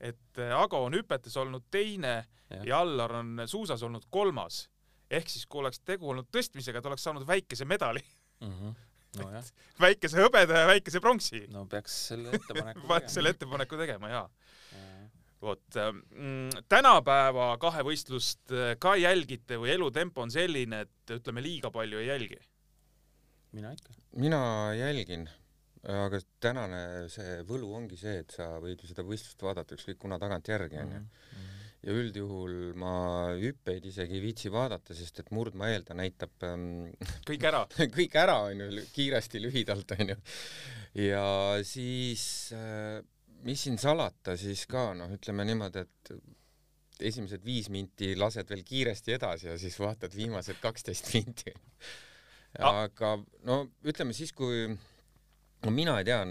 [0.07, 4.67] et Ago on hüpetes olnud teine ja, ja Allar on suusas olnud kolmas.
[5.11, 8.03] ehk siis, kui oleks tegu olnud tõstmisega, ta oleks saanud väikese medali
[8.41, 8.53] mm.
[8.53, 8.86] -hmm
[9.21, 9.43] no,
[9.83, 11.45] väikese hõbeda ja väikese pronksi.
[11.53, 14.27] no peaks selle ettepaneku tegema selle ettepaneku tegema, jaa
[14.73, 15.09] ja.
[15.43, 22.03] vot mm, tänapäeva kahevõistlust äh, ka jälgite või elutempo on selline, et ütleme, liiga palju
[22.03, 22.41] ei jälgi?
[23.57, 23.97] mina ikka.
[24.21, 24.41] mina
[24.77, 25.29] jälgin,
[26.07, 26.81] aga tänane
[27.13, 31.01] see võlu ongi see, et sa võid ju seda võistlust vaadata ükskõik kuna tagantjärgi onju
[31.01, 32.93] mm -hmm ja üldjuhul ma
[33.39, 36.87] hüppeid isegi ei viitsi vaadata, sest et murdmaeel ta näitab ähm,
[37.29, 37.65] kõik ära
[37.99, 40.17] kõik ära onju, kiiresti, lühidalt onju.
[41.03, 41.27] ja
[41.67, 42.25] siis
[42.57, 42.99] äh,
[43.47, 49.19] mis siin salata siis ka noh, ütleme niimoodi, et esimesed viis minti lased veel kiiresti
[49.19, 51.53] edasi ja siis vaatad viimased kaksteist minti.
[52.65, 56.23] aga no ütleme siis, kui no mina ei tea,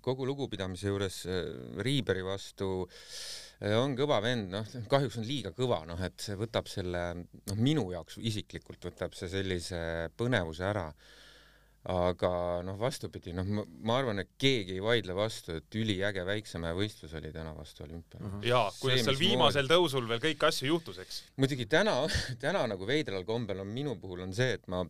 [0.00, 1.42] kogu lugupidamise juures äh,
[1.82, 6.68] Riiberi vastu äh, on kõva vend, noh, kahjuks on liiga kõva, noh, et see võtab
[6.70, 9.80] selle, noh, minu jaoks isiklikult võtab see sellise
[10.18, 10.90] põnevuse ära.
[11.88, 12.30] aga
[12.66, 13.46] noh, vastupidi, noh,
[13.86, 18.20] ma arvan, et keegi ei vaidle vastu, et üliäge väiksema võistlus oli täna vastu olümpial
[18.20, 18.32] mm.
[18.32, 18.48] -hmm.
[18.50, 19.74] jaa, kuidas seal viimasel moodi...
[19.74, 21.22] tõusul veel kõiki asju juhtus, eks.
[21.36, 21.94] muidugi täna,
[22.42, 24.82] täna nagu veidral kombel on minu puhul on see, et ma,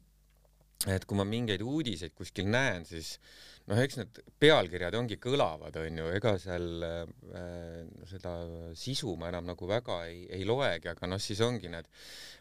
[0.86, 3.16] et kui ma mingeid uudiseid kuskil näen, siis
[3.66, 8.34] noh, eks need pealkirjad ongi kõlavad, onju, ega seal äh, seda
[8.78, 11.88] sisu ma enam nagu väga ei, ei loegi, aga noh, siis ongi need,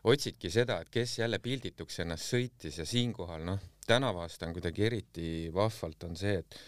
[0.08, 4.86] otsidki seda, et kes jälle pildituks ennast sõitis ja siinkohal noh, tänavu aasta on kuidagi
[4.86, 6.60] eriti vahvalt on see, et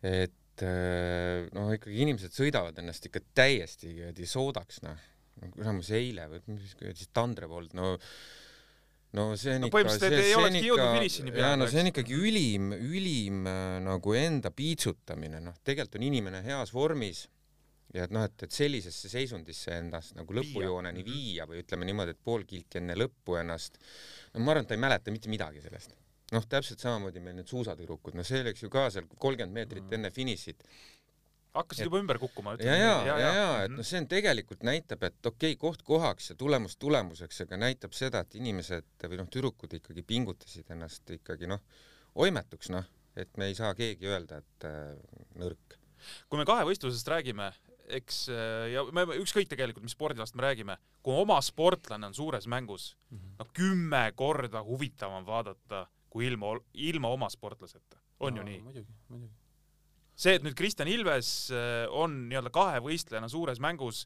[0.00, 5.08] et äh, noh, ikkagi inimesed sõidavad ennast ikka täiesti soodaks, noh.
[5.40, 7.96] no kuramus eile või mis kuradi Tandre poolt, no
[9.16, 12.70] no see on no, ikka, see, see on ikka, jaa, no see on ikkagi ülim,
[12.76, 17.24] ülim äh, nagu enda piitsutamine, noh, tegelikult on inimene heas vormis
[17.94, 21.16] ja et noh, et, et sellisesse seisundisse ennast nagu lõpujooneni Viia.
[21.16, 23.80] viia või ütleme niimoodi, et pool kilti enne lõppu ennast,
[24.34, 25.96] no ma arvan, et ta ei mäleta mitte midagi sellest.
[26.30, 29.96] noh, täpselt samamoodi meil need suusatüdrukud, no see läks ju ka seal kolmkümmend meetrit Mm.
[29.98, 30.62] enne finišit
[31.54, 32.54] hakkasid juba ümber kukkuma.
[32.60, 35.82] ja, ja, ja, ja, ja, et noh, see on tegelikult näitab, et okei okay,, koht
[35.86, 41.10] kohaks ja tulemus tulemuseks, aga näitab seda, et inimesed või noh, tüdrukud ikkagi pingutasid ennast
[41.16, 41.62] ikkagi noh,
[42.20, 42.86] oimetuks noh,
[43.18, 44.94] et me ei saa keegi öelda, et äh,
[45.40, 45.78] nõrk.
[46.30, 47.50] kui me kahevõistlusest räägime,
[47.98, 52.46] eks äh, ja me ükskõik tegelikult, mis spordilast me räägime, kui oma sportlane on suures
[52.50, 52.92] mängus,
[53.38, 57.98] no kümme korda huvitavam vaadata kui ilma, ilma oma sportlaseta.
[58.20, 58.60] on ju nii?
[58.60, 59.39] muidugi, muidugi.
[60.20, 64.04] See, et nüüd Kristjan Ilves äh, on nii-öelda kahevõistlejana suures mängus,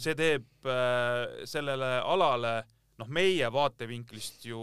[0.00, 2.54] see teeb äh, sellele alale
[3.00, 4.60] noh, meie vaatevinklist ju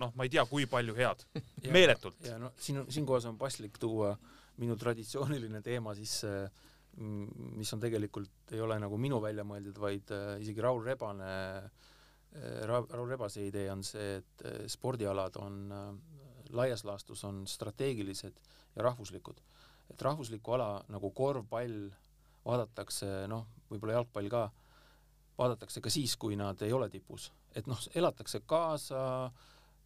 [0.00, 1.24] noh, ma ei tea, kui palju head,
[1.76, 2.18] meeletult.
[2.26, 4.12] ja no siin on, siinkohas on paslik tuua
[4.60, 6.32] minu traditsiooniline teema sisse,
[7.56, 11.30] mis on tegelikult, ei ole nagu minu välja mõeldud, vaid äh, isegi Raul Rebane
[12.68, 15.56] Ra-, Raul Rebase idee on see, et spordialad on
[16.52, 18.38] laias laastus on strateegilised
[18.76, 19.40] ja rahvuslikud.
[19.92, 21.90] Et rahvuslikku ala nagu korvpall
[22.46, 24.46] vaadatakse, noh, võib-olla jalgpall ka,
[25.38, 27.30] vaadatakse ka siis, kui nad ei ole tipus.
[27.54, 29.00] et noh, elatakse kaasa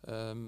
[0.09, 0.45] ähm,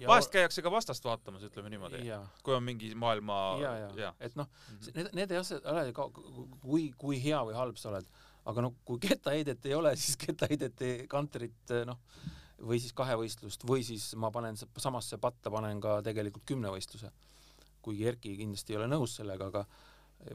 [0.00, 2.00] ja vahest käiakse ka vastast vaatamas, ütleme niimoodi,
[2.42, 4.14] kui on mingi maailma ja, ja, ja.
[4.20, 4.94] et noh, Mhm.
[4.96, 6.08] need, need ei asja, ole ka,
[6.62, 8.08] kui, kui hea või halb sa oled,
[8.46, 11.98] aga noh, kui kettaheidet ei ole, siis kettaheidet ei, kanterit noh,
[12.64, 17.10] või siis kahevõistlust või siis ma panen sa- samasse patta panen ka tegelikult kümnevõistluse.
[17.86, 19.64] Kuigi Erki kindlasti ei ole nõus sellega, aga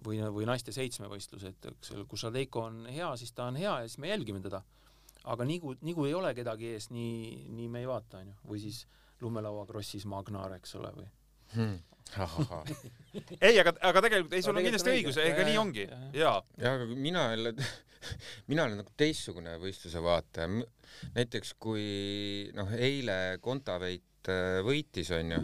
[0.06, 3.82] või, või naiste seitsmevõistlus, et eks ole, kui Šadeiko on hea, siis ta on hea
[3.84, 4.64] ja siis me jälgime teda.
[5.24, 8.38] aga nii kui, nii kui ei ole kedagi ees, nii, nii me ei vaata, onju.
[8.48, 8.86] või siis
[9.22, 11.10] lumelauakrossis Magnar, eks ole, või
[11.52, 11.80] Hmm.
[13.46, 15.84] ei, aga, aga tegelikult, ei, sul on kindlasti on õigus, ega nii ongi.
[15.84, 16.12] ja, ja.
[16.22, 16.38] jaa.
[16.60, 17.54] ja aga mina jälle,
[18.52, 20.50] mina olen nagu teistsugune võistluse vaataja.
[21.16, 21.86] näiteks kui
[22.58, 25.42] noh, eile Kontaveit äh, võitis, onju,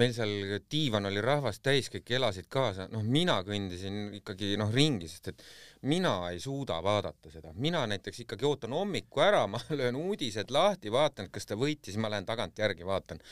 [0.00, 5.08] meil seal diivan oli rahvast täis, kõik elasid kaasa, noh, mina kõndisin ikkagi noh ringi,
[5.10, 5.46] sest et
[5.90, 10.92] mina ei suuda vaadata seda, mina näiteks ikkagi ootan hommiku ära, ma löön uudised lahti,
[10.94, 13.22] vaatan, kas ta võitis, ma lähen tagantjärgi vaatan.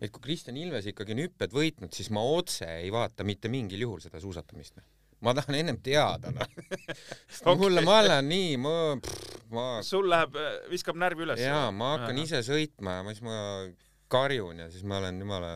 [0.00, 3.86] et kui Kristjan Ilves ikkagi on hüpped võitnud, siis ma otse ei vaata mitte mingil
[3.88, 4.80] juhul seda suusatamist
[5.20, 6.46] ma tahan ennem teada noh
[7.44, 7.56] okay.
[7.60, 8.74] mulle ma olen nii ma
[9.52, 10.36] ma sul läheb,
[10.72, 11.42] viskab närvi üles.
[11.44, 13.36] jaa ma hakkan ise sõitma ja siis ma
[14.10, 15.52] karjun ja siis ma olen jumala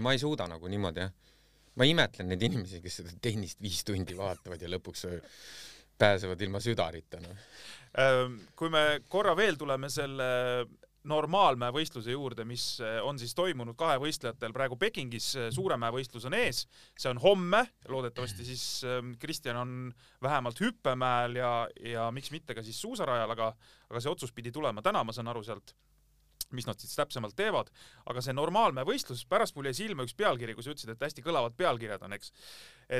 [0.00, 1.12] ma ei suuda nagu niimoodi jah.
[1.76, 5.06] Ma imetlen neid inimesi kes seda tennist viis tundi vaatavad ja lõpuks
[5.98, 7.44] pääsevad ilma südarita noh.
[8.56, 10.28] Kui me korra veel tuleme selle
[11.08, 12.64] normaalmäe võistluse juurde, mis
[13.02, 16.62] on siis toimunud kahevõistlejatel praegu Pekingis, Suuremäe võistlus on ees,
[16.94, 19.72] see on homme, loodetavasti siis ähm, Kristjan on
[20.22, 21.52] vähemalt hüppemäel ja,
[21.82, 23.50] ja miks mitte ka siis suusarajal, aga,
[23.90, 25.74] aga see otsus pidi tulema täna, ma saan aru sealt,
[26.56, 27.70] mis nad siis täpsemalt teevad,
[28.08, 31.24] aga see normaalmäe võistlus, pärast mul jäi silma üks pealkiri, kui sa ütlesid, et hästi
[31.24, 32.32] kõlavad pealkirjad on, eks.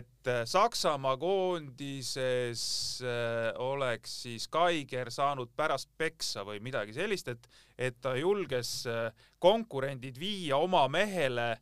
[0.00, 2.64] et äh, Saksamaa koondises
[3.04, 9.10] äh, oleks siis Kaiger saanud pärast peksa või midagi sellist, et, et ta julges äh,
[9.42, 11.54] konkurendid viia oma mehele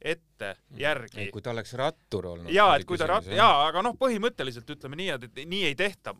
[0.00, 1.20] ette järgi.
[1.20, 4.70] Ei kui ta oleks rattur olnud jaa, et kui ta rat-, jaa, aga noh, põhimõtteliselt
[4.76, 6.14] ütleme nii, et, et nii ei tehta.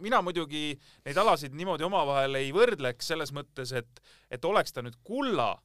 [0.00, 4.98] mina muidugi neid alasid niimoodi omavahel ei võrdleks selles mõttes, et, et oleks ta nüüd
[5.02, 5.56] kulla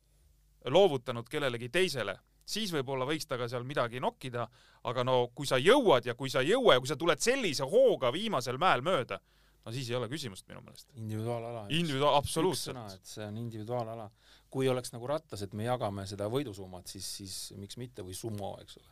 [0.65, 4.47] loovutanud kellelegi teisele, siis võib-olla võiks ta ka seal midagi nokkida,
[4.83, 7.67] aga no kui sa jõuad ja kui sa ei jõua ja kui sa tuled sellise
[7.69, 9.19] hooga viimasel mäel mööda,
[9.63, 10.89] no siis ei ole küsimust minu meelest.
[10.99, 11.65] individuaalala.
[11.69, 12.79] individuaal, absoluutselt.
[12.95, 14.09] et see on individuaalala.
[14.53, 18.53] kui oleks nagu rattas, et me jagame seda võidusummat, siis, siis miks mitte või sumo,
[18.61, 18.91] eks ole.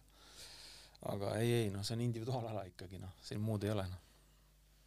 [1.13, 4.05] aga ei, ei noh, see on individuaalala ikkagi noh, siin muud ei ole noh.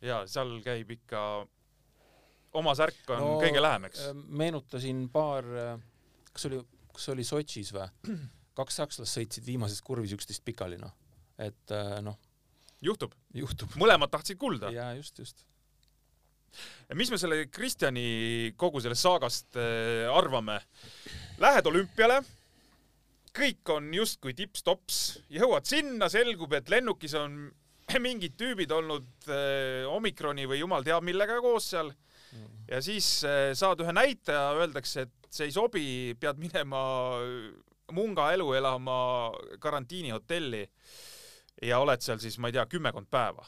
[0.04, 1.22] ja seal käib ikka,
[2.60, 4.08] oma särk on no, kõige lähem, eks.
[4.28, 5.48] meenutasin paar,
[6.32, 6.62] kas oli,
[6.94, 7.88] kas oli Sotšis või?
[8.58, 10.92] kaks sakslast sõitsid viimases kurvis üksteist pikali noh,
[11.42, 11.72] et
[12.06, 12.16] noh.
[12.80, 13.12] juhtub.
[13.34, 13.74] juhtub.
[13.82, 14.70] mõlemad tahtsid kulda.
[14.72, 15.42] jaa, just, just
[16.98, 20.60] mis me selle Kristjani kogu sellest saagast äh, arvame?
[21.42, 22.20] Lähed olümpiale,
[23.34, 25.00] kõik on justkui tipp-tops,
[25.34, 27.48] jõuad sinna, selgub, et lennukis on
[28.06, 31.92] mingid tüübid olnud äh, omikroni või jumal teab millega koos seal.
[32.68, 35.88] Ja siis äh, saad ühe näitaja, öeldakse, et see ei sobi,
[36.20, 36.80] pead minema
[37.94, 38.96] munga elu elama
[39.62, 40.64] karantiinihotelli.
[41.62, 43.44] Ja oled seal siis, ma ei tea, kümmekond päeva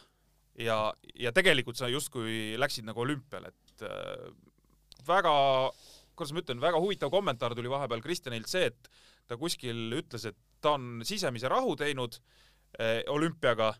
[0.58, 0.78] ja,
[1.14, 4.28] ja tegelikult sa justkui läksid nagu olümpiale, et äh,
[5.06, 5.34] väga,
[6.16, 8.90] kuidas ma ütlen, väga huvitav kommentaar tuli vahepeal Kristjanilt see, et
[9.26, 12.18] ta kuskil ütles, et ta on sisemise rahu teinud
[12.80, 13.74] äh, olümpiaga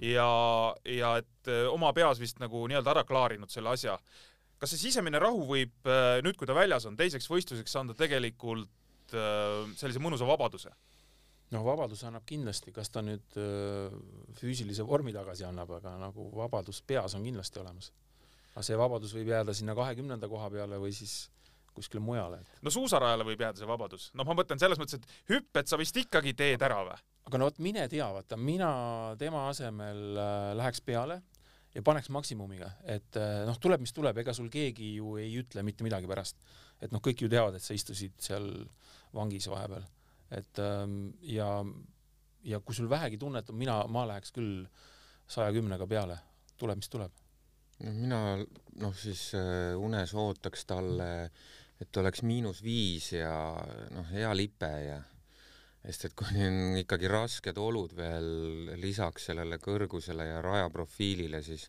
[0.00, 0.28] ja,
[0.88, 3.98] ja et äh, oma peas vist nagu nii-öelda ära klaarinud selle asja.
[4.58, 5.90] kas see sisemine rahu võib
[6.24, 10.72] nüüd, kui ta väljas on, teiseks võistluseks anda tegelikult äh, sellise mõnusa vabaduse?
[11.54, 13.90] No vabaduse annab kindlasti, kas ta nüüd öö,
[14.40, 17.92] füüsilise vormi tagasi annab, aga nagu vabadus peas on kindlasti olemas.
[18.54, 21.28] aga see vabadus võib jääda sinna kahekümnenda koha peale või siis
[21.74, 25.32] kuskile mujale, et no suusarajale võib jääda see vabadus, noh, ma mõtlen selles mõttes, et
[25.32, 26.98] hüpped sa vist ikkagi teed ära või?
[27.24, 28.68] aga no vot mine tea, vaata mina
[29.18, 31.22] tema asemel äh, läheks peale
[31.74, 35.64] ja paneks maksimumiga, et äh, noh, tuleb, mis tuleb, ega sul keegi ju ei ütle
[35.66, 36.38] mitte midagi pärast.
[36.80, 38.50] et noh, kõik ju teavad, et sa istusid seal
[39.14, 39.86] vangis vahepeal,
[40.34, 41.48] et ähm, ja,
[42.44, 44.64] ja kui sul vähegi tunnet on, mina, ma läheks küll
[45.30, 46.18] saja kümnega peale,
[46.60, 47.22] tuleb, mis tuleb.
[47.84, 48.20] no mina
[48.82, 51.10] noh, siis äh, unes ootaks talle,
[51.80, 53.34] et oleks miinus viis ja
[53.94, 55.00] noh, hea lipe ja
[55.84, 61.66] sest et kui on ikkagi rasked olud veel lisaks sellele kõrgusele ja rajaprofiilile, siis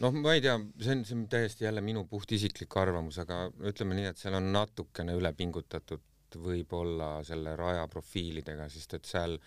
[0.00, 3.98] noh, ma ei tea, see on, see on täiesti jälle minu puhtisiklik arvamus, aga ütleme
[3.98, 9.38] nii, et seal on natukene üle pingutatud võib-olla selle rajaprofiilidega, sest et seal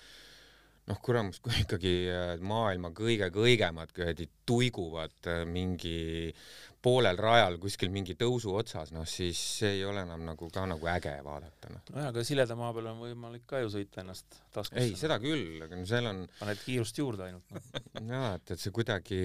[0.90, 6.32] noh, kuramus, kui ikkagi äh, maailma kõige-kõigemad kuradi tuiguvad äh, mingi
[6.82, 10.90] poolel rajal kuskil mingi tõusu otsas, noh siis see ei ole enam nagu ka nagu
[10.90, 11.86] äge vaadata, noh.
[11.94, 14.82] nojah, aga sileda maa peal on võimalik ka ju sõita ennast taskusse.
[14.82, 17.64] ei, seda küll, aga no seal on paned kiirust juurde ainult no.
[18.16, 19.22] jaa, et, et see kuidagi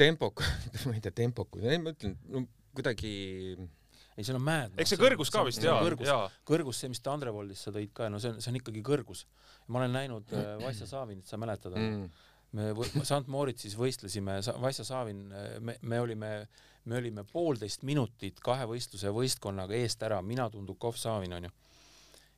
[0.00, 0.44] tempok-,
[0.88, 3.14] ma ei tea, tempokus, ei ma ütlen, no kuidagi
[4.16, 4.76] ei, seal on mäed.
[4.78, 6.28] eks see kõrgus ka vist jaa, kõrgus, jaa.
[6.46, 9.24] kõrgus, see, mis te Andrevoldis sa tõid ka, no see on, see on ikkagi kõrgus.
[9.66, 12.06] ma olen näinud äh, Vaissa Saavinit, sa mäletad mm.?
[12.54, 12.70] me
[13.02, 15.26] St Moritsis võistlesime, Vaissa Saavin,
[15.60, 16.30] me, me olime,
[16.86, 21.50] me olime poolteist minutit kahe võistluse võistkonnaga eest ära, mina, Tundukov, Saavin onju.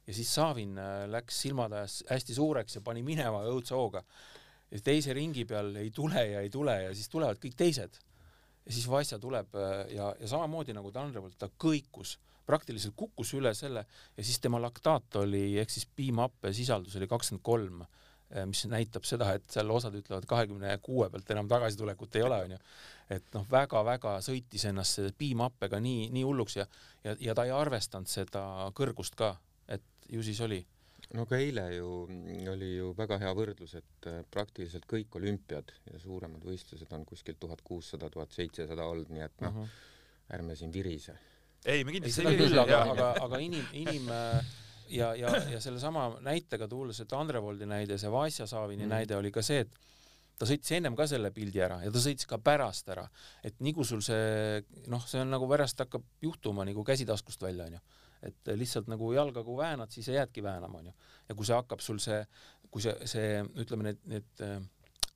[0.07, 4.05] ja siis Saavin äh, läks silmad ajas hästi suureks ja pani minema õudse hooga.
[4.71, 8.01] ja teise ringi peal ei tule ja ei tule ja siis tulevad kõik teised.
[8.67, 13.55] Ja siis Vaissa tuleb äh, ja, ja samamoodi nagu Tandrevolt, ta kõikus, praktiliselt kukkus üle
[13.59, 17.87] selle ja siis tema laktaat oli ehk siis piimahappe sisaldus oli kakskümmend kolm
[18.47, 22.59] mis näitab seda, et seal osad ütlevad kahekümne kuue pealt enam tagasitulekut ei ole, onju.
[23.15, 26.67] et noh, väga-väga sõitis ennast selle piimhappega nii, nii hulluks ja,
[27.05, 28.43] ja, ja ta ei arvestanud seda
[28.75, 29.37] kõrgust ka,
[29.69, 30.65] et ju siis oli.
[31.15, 31.89] No aga eile ju
[32.53, 37.39] oli ju väga hea võrdlus, et äh, praktiliselt kõik olümpiad ja suuremad võistlused on kuskil
[37.41, 39.63] tuhat kuussada, tuhat seitsesada olnud, nii et noh,
[40.35, 41.17] ärme siin virise.
[41.65, 44.55] ei, me ei, kindlasti ei küll, aga, aga, aga inim, inim äh,
[44.89, 48.89] ja, ja, ja sellesama näitega tulles, et Andrevoldi näide, see Vasja Saavini Mhm.
[48.91, 48.95] mm.
[48.95, 49.79] näide oli ka see, et
[50.39, 53.07] ta sõitis ennem ka selle pildi ära ja ta sõitis ka pärast ära,
[53.45, 57.43] et nii kui sul see noh, see on nagu pärast hakkab juhtuma nagu käsi taskust
[57.43, 57.81] välja onju,
[58.27, 60.95] et lihtsalt nagu jalga kui väänad, siis sa jäädki väänama onju
[61.29, 62.23] ja kui see hakkab sul see,
[62.71, 64.59] kui see, see ütleme need, need äh,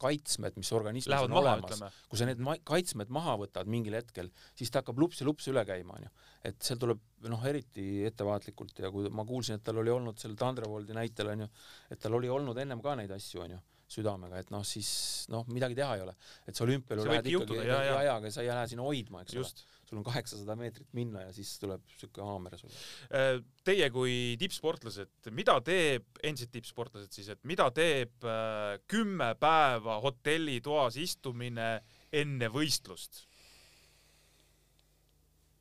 [0.01, 3.99] kaitsmed, mis organismis Lähevad on maha, olemas, kui sa need ma- kaitsmed maha võtad mingil
[3.99, 6.13] hetkel, siis ta hakkab lups ja lups üle käima, onju.
[6.49, 10.39] et seal tuleb noh, eriti ettevaatlikult ja kui ma kuulsin, et tal oli olnud selle
[10.41, 11.51] Tandrevoldi näitel onju,
[11.93, 14.91] et tal oli olnud ennem ka neid asju onju südamega, et noh, siis
[15.33, 16.15] noh, midagi teha ei ole,
[16.47, 18.01] et sa olümpial ju See lähed võibki ikkagi juhtuda, jaa, jaa.
[18.05, 19.51] ajaga, sa ei lähe sinna hoidma, eks ole.
[19.91, 22.75] Sul on kaheksasada meetrit minna ja siis tuleb siuke haamer sulle.
[23.11, 23.33] Äh,
[23.67, 30.99] Teie kui tippsportlased, mida teeb, endised tippsportlased siis, et mida teeb äh, kümme päeva hotellitoas
[31.03, 31.73] istumine
[32.13, 33.27] enne võistlust?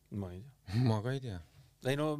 [0.09, 0.83] ma ei tea.
[0.89, 1.39] ma ka ei tea,
[1.89, 2.11] ei no,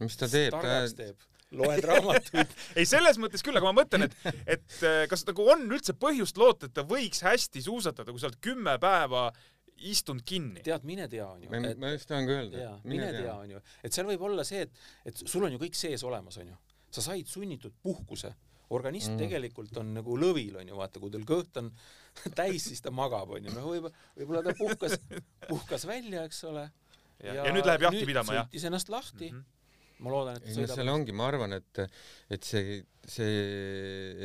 [0.00, 2.54] mis ta teeb, targaks ta teeb, loed raamatuid.
[2.78, 4.16] ei, selles mõttes küll, aga ma mõtlen, et,
[4.56, 8.30] et äh, kas nagu on üldse põhjust loota, et ta võiks hästi suusatada, kui sa
[8.30, 9.28] oled kümme päeva
[9.76, 10.62] istunud kinni?
[10.64, 11.50] tead, mine tea onju.
[11.50, 14.44] ma ma just tahan ka öelda jaa, et mine tea, onju, et seal võib olla
[14.46, 16.56] see, et, et sul on ju kõik sees olemas, onju.
[16.94, 18.32] sa said sunnitud puhkuse,
[18.74, 19.20] organism Mm.
[19.20, 21.72] tegelikult on nagu lõvil, onju, vaata, kui tal kõht on
[22.38, 24.96] täis, siis ta magab, onju, noh, võib, võib-olla ta puhkas,
[25.48, 26.68] puhkas välja, eks ole.
[27.22, 28.48] ja, ja nüüd läheb jahti pidama, jah?
[28.48, 29.38] sõitis ennast lahti mm.
[29.38, 30.04] -hmm.
[30.06, 30.92] ma loodan, et ei no seal.
[30.94, 31.82] ongi, ma arvan, et,
[32.30, 33.34] et see, see,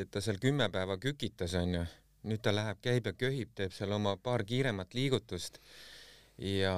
[0.02, 1.84] et ta seal kümme päeva kükitas, onju,
[2.28, 5.60] nüüd ta läheb, käib ja köhib, teeb seal oma paar kiiremat liigutust.
[6.40, 6.74] Ja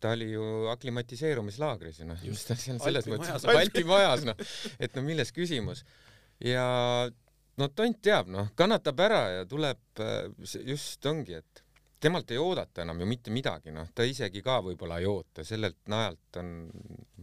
[0.00, 4.36] ta oli ju aklimatiseerumislaagris noh, mis ta seal selles Alpi mõttes Balti majas noh,
[4.76, 5.80] et no milles küsimus.
[6.44, 6.66] ja
[7.58, 9.80] no tont teab noh, kannatab ära ja tuleb,
[10.68, 11.64] just ongi, et
[12.00, 15.80] temalt ei oodata enam ju mitte midagi, noh, ta isegi ka võib-olla ei oota, sellelt
[15.90, 16.52] najalt on,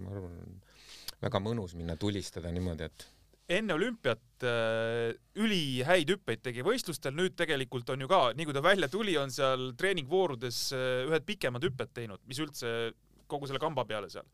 [0.01, 0.39] ma arvan,
[1.21, 3.07] väga mõnus minna tulistada niimoodi, et
[3.51, 8.63] enne olümpiat äh, ülihäid hüppeid tegi võistlustel, nüüd tegelikult on ju ka, nii kui ta
[8.65, 12.93] välja tuli, on seal treeningvoorudes äh, ühed pikemad hüpped teinud, mis üldse
[13.29, 14.25] kogu selle kamba peale seal.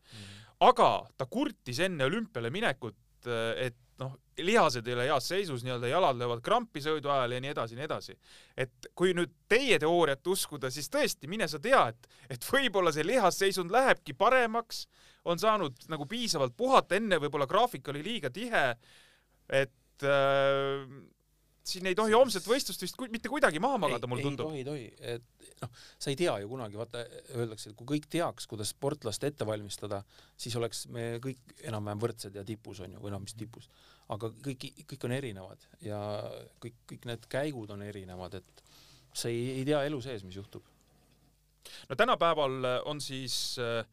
[0.62, 6.18] aga ta kurtis enne olümpiale minekut et noh, lihased ei ole heas seisus, nii-öelda jalad
[6.18, 8.16] löövad krampi sõidu ajal ja nii edasi ja nii edasi.
[8.56, 13.06] et kui nüüd teie teooriat uskuda, siis tõesti, mine sa tea, et, et võib-olla see
[13.06, 14.86] lihasseisund lähebki paremaks,
[15.24, 18.64] on saanud nagu piisavalt puhata, enne võib-olla graafik oli liiga tihe,
[19.52, 20.86] et äh,
[21.62, 24.50] siin ei tohi homset võistlust vist mitte kuidagi maha magada, mulle tundub.
[24.56, 25.70] ei tohi, tohi, et noh,
[26.02, 27.04] sa ei tea ju kunagi, vaata
[27.36, 30.02] öeldakse, et kui kõik teaks, kuidas sportlast ette valmistada,
[30.40, 33.70] siis oleks me kõik enam-vähem võrdsed ja tipus on ju, või noh, mis tipus,
[34.12, 36.02] aga kõik, kõik on erinevad ja
[36.62, 38.66] kõik, kõik need käigud on erinevad, et
[39.14, 40.66] sa ei, ei tea elu sees, mis juhtub.
[41.88, 43.84] no tänapäeval on siis Äh,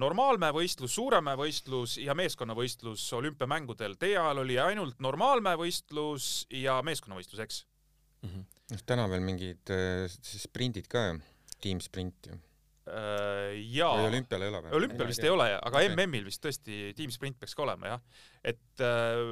[0.00, 3.96] normaalmäevõistlus, suuremäevõistlus ja meeskonnavõistlus olümpiamängudel.
[4.00, 7.62] Teie ajal oli ainult normaalmäevõistlus ja meeskonnavõistlus, eks
[8.22, 8.28] mm?
[8.30, 8.44] -hmm.
[8.72, 10.06] noh, täna veel mingid äh,
[10.46, 11.18] sprindid ka ju,
[11.60, 12.38] tiimsprint ju
[12.88, 13.52] äh,.
[13.74, 13.92] jaa.
[14.00, 14.74] või olümpial ei ole või?
[14.80, 15.92] olümpial vist ei ole, aga okay.
[15.92, 18.02] MM-il vist tõesti tiimsprint peaks ka olema jah,
[18.44, 19.22] et äh,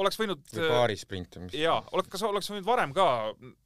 [0.00, 3.06] oleks võinud või paarisprint mis jaa, oleks, kas oleks võinud varem ka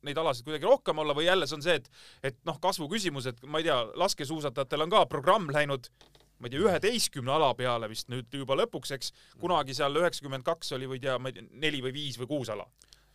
[0.07, 3.29] neid alasid kuidagi rohkem olla või jälle see on see, et et noh, kasvu küsimus,
[3.31, 5.91] et ma ei tea, laskesuusatajatel on ka programm läinud
[6.39, 10.75] ma ei tea, üheteistkümne ala peale vist nüüd juba lõpuks, eks, kunagi seal üheksakümmend kaks
[10.77, 12.67] oli või tea, ma ei tea, neli või viis või kuus ala.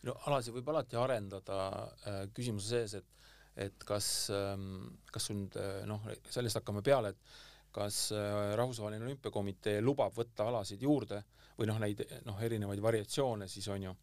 [0.08, 1.58] no alasid võib alati arendada
[2.06, 3.08] äh,, küsimuse sees, et
[3.52, 7.40] et kas ähm,, kas sul äh, noh, sellest hakkame peale, et
[7.72, 11.20] kas äh, Rahvusvaheline Olümpiakomitee lubab võtta alasid juurde
[11.58, 13.94] või noh, neid noh, erinevaid variatsioone siis on ju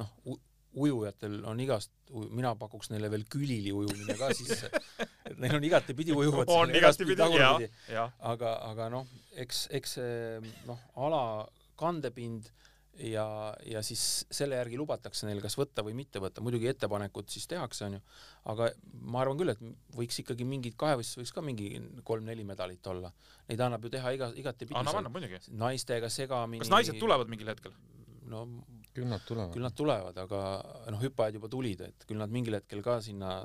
[0.00, 0.12] noh,
[0.72, 1.92] ujujatel on igast,
[2.32, 4.70] mina pakuks neile veel külili ujumine ka sisse,
[5.28, 6.48] et neil on igatepidi ujuvad.
[6.48, 7.26] on igatepidi,
[7.92, 8.14] jah.
[8.32, 9.10] aga, aga noh,
[9.44, 11.22] eks, eks see noh, ala
[11.80, 12.48] kandepind
[12.98, 13.26] ja,
[13.66, 17.86] ja siis selle järgi lubatakse neil kas võtta või mitte võtta, muidugi ettepanekud siis tehakse,
[17.88, 18.02] onju,
[18.52, 18.68] aga
[19.00, 19.62] ma arvan küll, et
[19.96, 21.70] võiks ikkagi mingid kahevõistlused võiks ka mingi
[22.08, 23.12] kolm-neli medalit olla.
[23.48, 24.78] Neid annab ju teha iga, igatepidi.
[24.78, 25.40] annab, annab muidugi.
[25.56, 26.64] naistega segamini.
[26.64, 27.74] kas naised tulevad mingil hetkel?
[28.32, 28.46] no
[28.92, 29.54] küll nad tulevad.
[29.54, 30.40] küll nad tulevad, aga
[30.92, 33.40] noh, hüppajad juba tulid, et küll nad mingil hetkel ka sinna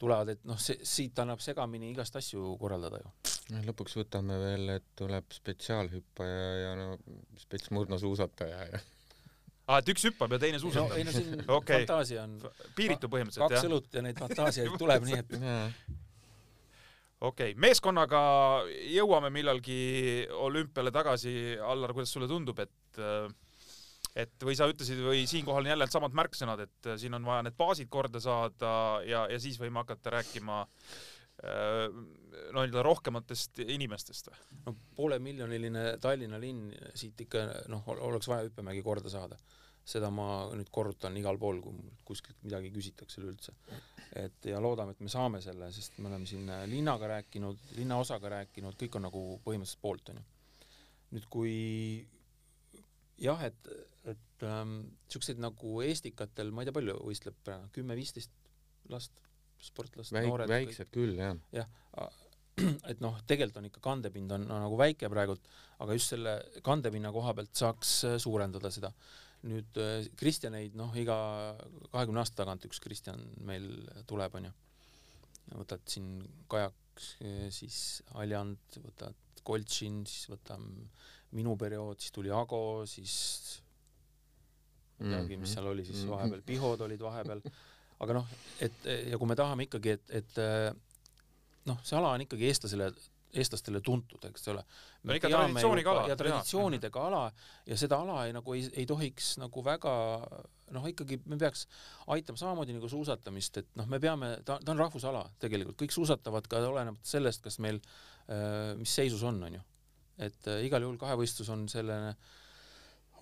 [0.00, 3.12] tulevad, et noh, see siit annab segamini igast asju korraldada ju.
[3.54, 6.88] noh, lõpuks võtame veel, et tuleb spetsiaalhüppaja ja no
[7.40, 10.98] spetsmurnosuusataja ja aa, et üks hüppab ja teine suusatab no,?
[10.98, 11.84] ei no siin okay.
[11.84, 12.36] fantaasia on
[12.78, 13.54] piiritu põhimõtteliselt, jah?
[13.56, 18.20] kaks õlut ja neid fantaasiaid tuleb, nii et okei okay., meeskonnaga
[18.92, 19.80] jõuame millalgi
[20.46, 21.34] olümpiale tagasi,
[21.64, 23.26] Allar, kuidas sulle tundub, et äh,
[24.16, 27.44] et või sa ütlesid või siinkohal on jälle samad märksõnad, et äh, siin on vaja
[27.46, 28.70] need baasid korda saada
[29.06, 34.40] ja, ja siis võime hakata rääkima äh, no nii-öelda rohkematest inimestest või?
[34.64, 39.38] no poolemiljoniline Tallinna linn, siit ikka noh, oleks vaja hüppemägi korda saada.
[39.86, 43.52] seda ma nüüd korrutan igal pool, kui kuskilt midagi küsitakse üleüldse.
[44.16, 48.80] et ja loodame, et me saame selle, sest me oleme siin linnaga rääkinud, linnaosaga rääkinud,
[48.80, 50.24] kõik on nagu põhimõtteliselt poolt, onju.
[51.12, 51.54] nüüd kui
[53.20, 53.70] jah, et
[54.44, 54.78] ähm,
[55.12, 58.32] siukseid nagu Estikatel, ma ei tea, palju võistleb kümme-viisteist
[58.92, 59.24] last,
[59.62, 60.50] sportlast Väik,, noored.
[60.50, 61.38] väiksed küll, jah.
[61.54, 61.68] jah,
[62.90, 65.48] et noh, tegelikult on ikka kandepind on, on nagu väike praegult,
[65.84, 68.92] aga just selle kandepinna koha pealt saaks äh, suurendada seda.
[69.46, 71.16] nüüd äh, Kristjaneid, noh, iga
[71.92, 73.68] kahekümne aasta tagant üks Kristjan meil
[74.08, 74.54] tuleb, onju.
[75.52, 76.16] võtad siin
[76.52, 77.80] kajaks, äh, siis
[78.16, 80.88] Aljand, võtad Koltšin, siis võtame
[81.36, 83.60] minu periood, siis tuli Ago, siis
[85.00, 85.54] midagi, mis mhm.
[85.54, 86.14] seal oli siis mhm.
[86.14, 87.42] vahepeal, Pihod olid vahepeal,
[88.04, 88.32] aga noh,
[88.64, 90.40] et ja kui me tahame ikkagi, et, et
[91.68, 92.90] noh, see ala on ikkagi eestlasele,
[93.36, 94.64] eestlastele tuntud, eks ole.
[95.04, 96.04] no ikka traditsiooniga ala.
[96.08, 97.06] ja traditsioonidega ja.
[97.10, 97.22] ala
[97.72, 99.94] ja seda ala ei nagu ei, ei tohiks nagu väga
[100.74, 101.66] noh, ikkagi me peaks
[102.14, 106.48] aitama samamoodi nagu suusatamist, et noh, me peame, ta, ta on rahvusala tegelikult, kõik suusatavad
[106.50, 109.64] ka olenemata sellest, kas meil äh, mis seisus on, on ju
[110.22, 112.14] et äh, igal juhul kahevõistlus on selline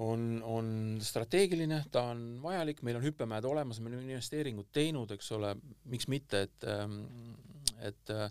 [0.03, 0.66] on, on
[1.03, 5.55] strateegiline, ta on vajalik, meil on hüppemäed olemas, me oleme investeeringud teinud, eks ole,
[5.90, 7.01] miks mitte, et ähm,
[7.84, 8.28] et äh,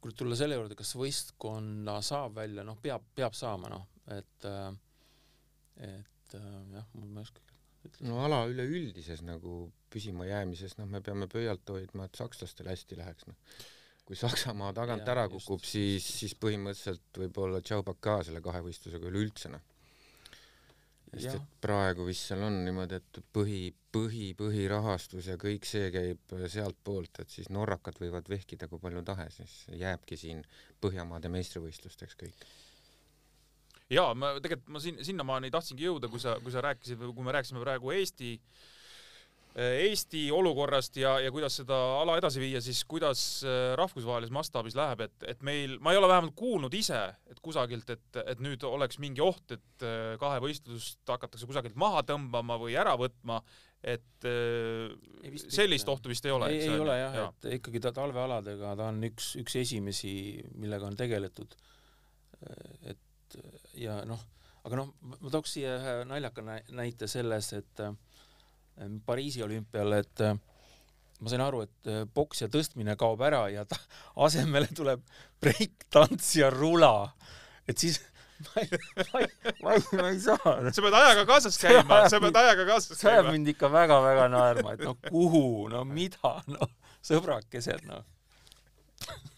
[0.00, 4.48] kui nüüd tulla selle juurde, kas võistkonna saab välja, noh, peab, peab saama, noh, et
[4.50, 4.70] äh,
[5.86, 7.42] et jah, ma ei oska
[7.86, 8.06] ütleda.
[8.08, 13.58] no ala üleüldises nagu püsimajäämises, noh, me peame pöialt hoidma, et sakslastel hästi läheks, noh
[14.06, 19.50] kui Saksamaa tagant ja, ära kukub, siis, siis põhimõtteliselt võib olla Tšaubaka selle kahevõistlusega üleüldse
[19.50, 19.64] noh.
[21.30, 23.60] Sest et praegu vist seal on niimoodi, et põhi,
[23.92, 29.40] põhi, põhirahastus ja kõik see käib sealtpoolt, et siis norrakad võivad vehkida kui palju tahes,
[29.40, 30.44] siis jääbki siin
[30.80, 32.46] Põhjamaade meistrivõistlusteks kõik.
[33.90, 37.26] Jaa, ma tegelikult ma siin sinnamaani tahtsingi jõuda, kui sa, kui sa rääkisid või kui
[37.26, 38.32] me rääkisime praegu Eesti
[39.56, 45.06] Eesti olukorrast ja, ja kuidas seda ala edasi viia, siis kuidas äh, rahvusvahelises mastaabis läheb,
[45.06, 46.98] et, et meil, ma ei ole vähemalt kuulnud ise,
[47.30, 52.58] et kusagilt, et, et nüüd oleks mingi oht, et äh, kahevõistlust hakatakse kusagilt maha tõmbama
[52.60, 53.38] või ära võtma,
[53.80, 54.92] et äh,
[55.24, 56.52] ei, sellist ohtu vist ei ole.
[56.52, 60.12] ei, ei ole jah ja., et ikkagi ta talvealadega, ta on üks, üks esimesi,
[60.60, 61.56] millega on tegeletud.
[62.84, 63.40] et
[63.80, 64.20] ja noh,
[64.68, 67.96] aga noh, ma tooks siia ühe naljaka näite selles, et Ehm,
[69.06, 70.34] Pariisi olümpial, et äh,
[71.20, 73.78] ma sain aru, et äh, poks ja tõstmine kaob ära ja ta,
[74.26, 75.04] asemele tuleb
[75.42, 77.12] breiktants ja rula.
[77.68, 78.00] et siis
[78.46, 78.68] ma ei,
[78.98, 79.28] ma ei,
[79.62, 80.56] ma ei, ma ei saa.
[80.68, 83.00] sa pead ajaga kaasas käima, sa pead ajaga kaasas käima.
[83.00, 86.68] see ajab mind ikka väga-väga naerma, et no kuhu, no mida, no
[87.06, 88.04] sõbrakesed, noh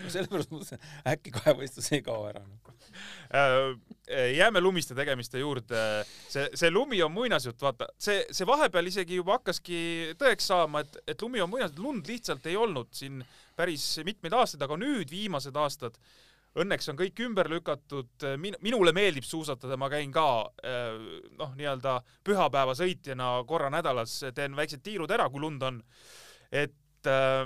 [0.00, 0.80] no sellepärast ma mõtlesin,
[1.12, 2.67] äkki kahevõistlus ei kao ära no..
[4.08, 6.04] Äh, jääme lumiste tegemiste juurde.
[6.28, 10.96] see, see lumi on muinasjutt, vaata, see, see vahepeal isegi juba hakkaski tõeks saama, et,
[11.12, 13.20] et lumi on muinasjutt, lund lihtsalt ei olnud siin
[13.56, 16.00] päris mitmeid aastaid, aga nüüd viimased aastad
[16.58, 20.26] õnneks on kõik ümber lükatud, min-, minule meeldib suusatada, ma käin ka
[20.64, 20.96] äh,
[21.36, 25.82] noh, nii-öelda pühapäevasõitjana korra nädalas, teen väiksed tiirud ära, kui lund on.
[26.48, 27.44] et äh,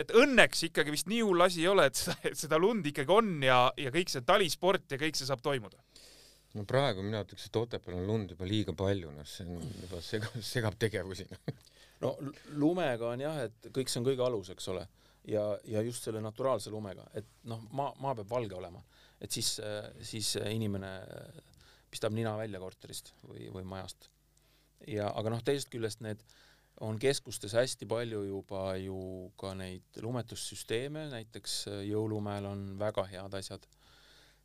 [0.00, 3.14] et õnneks ikkagi vist nii hull asi ei ole, et seda, et seda lund ikkagi
[3.14, 5.80] on ja, ja kõik see talisport ja kõik see saab toimuda.
[6.56, 10.00] no praegu mina ütleks, et Otepääl on lund juba liiga palju, noh, see on juba
[10.04, 11.28] segab, segab tegevusi
[12.04, 12.14] no
[12.60, 14.86] lumega on jah, et kõik see on kõige alus, eks ole,
[15.28, 18.82] ja, ja just selle naturaalse lumega, et noh, maa, maa peab valge olema,
[19.20, 19.58] et siis,
[20.00, 20.94] siis inimene
[21.90, 24.08] pistab nina välja korterist või, või majast.
[24.88, 26.38] ja aga noh, teisest küljest need äh,
[26.80, 28.96] on keskustes hästi palju juba ju
[29.40, 33.66] ka neid lumetussüsteeme, näiteks äh, Jõulumäel on väga head asjad,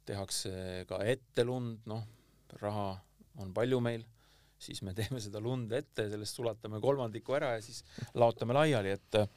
[0.06, 2.04] tehakse ka ette lund, noh,
[2.62, 2.92] raha
[3.42, 4.04] on palju meil,
[4.60, 7.84] siis me teeme seda lund ette, sellest sulatame kolmandiku ära ja siis
[8.20, 9.28] laotame laiali, et äh,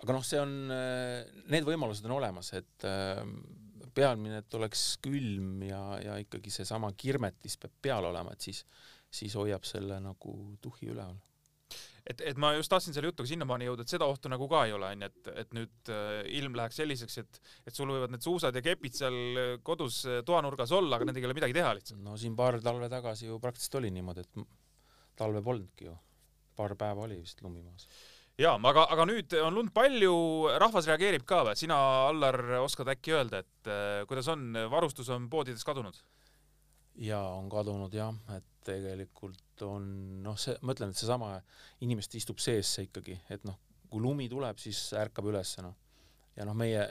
[0.00, 2.90] aga noh, see on, äh, need võimalused on olemas, et
[3.98, 8.62] pealmine, et oleks külm ja, ja ikkagi seesama kirmetis peab peal olema, et siis,
[9.10, 11.18] siis hoiab selle nagu tuhi üleval
[12.08, 14.74] et, et ma just tahtsin selle jutuga sinnamaani jõuda, et seda ohtu nagu ka ei
[14.76, 18.56] ole, onju, et, et nüüd äh, ilm läheks selliseks, et, et sul võivad need suusad
[18.56, 22.02] ja kepid seal äh, kodus äh, toanurgas olla, aga nendega ei ole midagi teha lihtsalt.
[22.04, 24.46] no siin paar talve tagasi ju praktiliselt oli niimoodi, et
[25.18, 25.96] talve polnudki ju,
[26.56, 27.88] paar päeva oli vist lumi maas
[28.38, 30.12] jaa, aga, aga nüüd on lund palju,
[30.62, 31.58] rahvas reageerib ka või?
[31.58, 31.78] sina,
[32.08, 35.98] Allar, oskad äkki öelda, et äh, kuidas on, varustus on poodides kadunud?
[36.98, 39.84] jaa, on kadunud jah, et tegelikult on
[40.24, 41.34] noh, see, ma ütlen, et seesama
[41.84, 43.58] inimest istub sees see ikkagi, et noh,
[43.88, 45.76] kui lumi tuleb, siis ärkab üles noh.
[46.36, 46.84] ja noh, meie,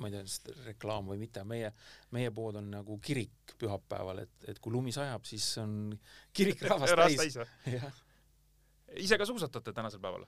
[0.00, 1.72] ma ei tea, reklaam või mitte, meie,
[2.14, 5.74] meie pood on nagu kirik pühapäeval, et, et kui lumi sajab, siis on
[6.34, 7.38] kirik rahvast täis.
[9.02, 10.26] ise ka suusatate tänasel päeval?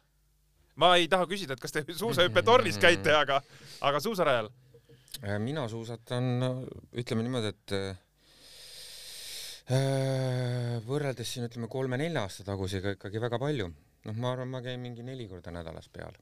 [0.81, 3.41] ma ei taha küsida, et kas te suusahüppetornis käite, aga,
[3.81, 4.51] aga suusarajal?
[5.41, 6.43] mina suusatan,
[6.99, 8.04] ütleme niimoodi, et
[10.85, 13.71] võrreldes siin ütleme kolme-nelja aasta tagusega ikkagi väga palju.
[14.05, 16.17] noh, ma arvan, ma käin mingi neli korda nädalas peal.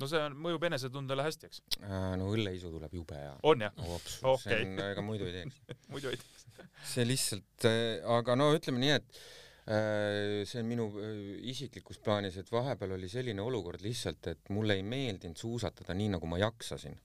[0.00, 1.60] no see on, mõjub enesetundele hästi, eks?
[1.82, 3.34] Äh, no õlleisu tuleb jube hea.
[3.42, 3.82] on jah?
[4.24, 5.60] On, ega muidu ei teeks
[5.92, 6.46] muidu ei teeks
[6.94, 9.20] see lihtsalt, äh, aga no ütleme nii, et
[9.68, 10.86] see on minu
[11.44, 16.30] isiklikus plaanis, et vahepeal oli selline olukord lihtsalt, et mulle ei meeldinud suusatada nii, nagu
[16.30, 16.96] ma jaksasin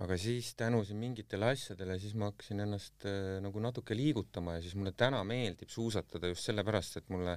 [0.00, 4.64] aga siis tänu siin mingitele asjadele, siis ma hakkasin ennast äh, nagu natuke liigutama ja
[4.64, 7.34] siis mulle täna meeldib suusatada just sellepärast, et mulle,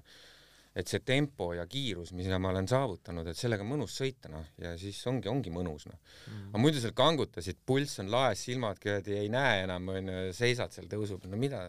[0.75, 4.47] et see tempo ja kiirus, mida ma olen saavutanud, et sellega on mõnus sõita, noh,
[4.61, 6.45] ja siis ongi, ongi mõnus, noh mm..
[6.53, 10.87] aga muidu seal kangutasid, pulss on laes, silmad kuradi ei näe enam, onju, seisad seal
[10.91, 11.65] tõusu peal, no mida,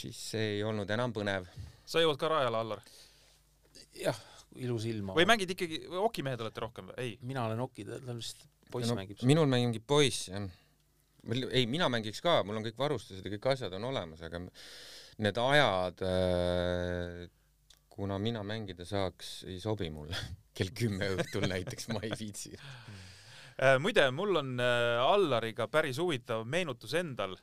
[0.00, 1.50] siis see ei olnud enam põnev.
[1.84, 2.80] sa jõuad ka rajale, Allar?
[4.00, 4.16] jah,
[4.64, 5.12] ilus ilm.
[5.12, 6.96] või mängid ikkagi, okimehed olete rohkem või?
[7.04, 7.12] ei?
[7.20, 9.22] mina olen oki, ta on vist poiss no, mängib?
[9.28, 10.46] minul mängib poiss, jah.
[11.50, 14.42] ei, mina mängiks ka, mul on kõik varustused ja kõik asjad on olemas, aga
[15.20, 17.28] need ajad äh,
[17.90, 20.16] kuna mina mängida saaks, ei sobi mulle
[20.56, 26.46] kell kümme õhtul näiteks, ma ei viitsi äh, muide, mul on äh, Allariga päris huvitav
[26.48, 27.36] meenutus endal.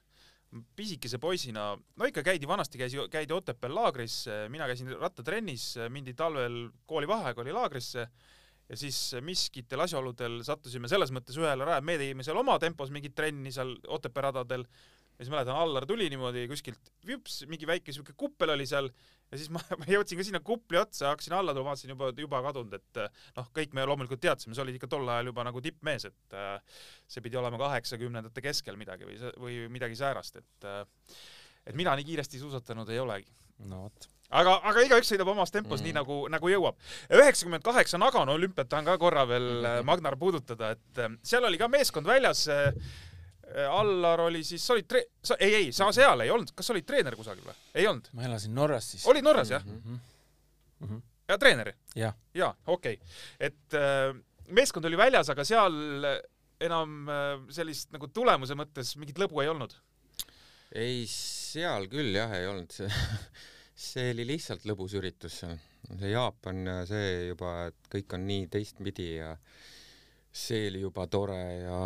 [0.75, 6.69] pisikese poisina, no ikka käidi, vanasti käis, käidi Otepääl laagris, mina käisin rattatrennis, mindi talvel
[6.87, 8.07] koolivaheaeg oli laagrisse
[8.67, 13.15] ja siis miskitel asjaoludel sattusime selles mõttes ühele rajale, me tegime seal oma tempos mingit
[13.15, 14.65] trenni seal Otepää radadel.
[15.17, 18.91] Ja siis mäletan, Allar tuli niimoodi kuskilt, vüps, mingi väike siuke kuppel oli seal.
[19.31, 22.43] Ja siis ma, ma jõudsin ka sinna kupli otsa, hakkasin alla tulema, vaatasin juba, juba
[22.45, 23.01] kadunud, et
[23.39, 26.83] noh, kõik me loomulikult teadsime, sa olid ikka tol ajal juba nagu tippmees, et äh,
[27.09, 30.69] see pidi olema kaheksakümnendate keskel midagi või, või midagi säärast, et
[31.67, 33.33] et mina nii kiiresti suusatanud ei olegi.
[33.67, 35.87] No vot aga, aga igaüks sõidab omas tempos mm.
[35.87, 36.77] nii nagu, nagu jõuab.
[37.13, 39.87] üheksakümmend kaheksa Nagano olümpiat tahan ka korra veel mm.
[39.87, 42.47] Magnar puudutada, et äh, seal oli ka meeskond väljas.
[42.51, 42.71] Äh,
[43.71, 46.73] Allar oli siis, sa olid tre-, sa, ei, ei, sa seal ei olnud, kas sa
[46.73, 47.55] olid treener kusagil või?
[47.79, 48.09] ei olnud?
[48.11, 49.05] ma elasin Norras siis.
[49.07, 49.77] olid Norras jah mm?
[49.85, 49.99] -hmm.
[50.83, 51.01] Mm -hmm.
[51.31, 51.71] ja treener?
[51.95, 53.07] jaa, okei okay.,
[53.39, 54.11] et äh,
[54.51, 55.79] meeskond oli väljas, aga seal
[56.59, 59.75] enam äh, sellist nagu tulemuse mõttes mingit lõbu ei olnud?
[60.75, 62.75] ei, seal küll jah ei olnud
[63.77, 65.57] see oli lihtsalt lõbus üritus seal.
[65.99, 69.35] see Jaapan ja see juba, et kõik on nii teistpidi ja
[70.33, 71.79] see oli juba tore ja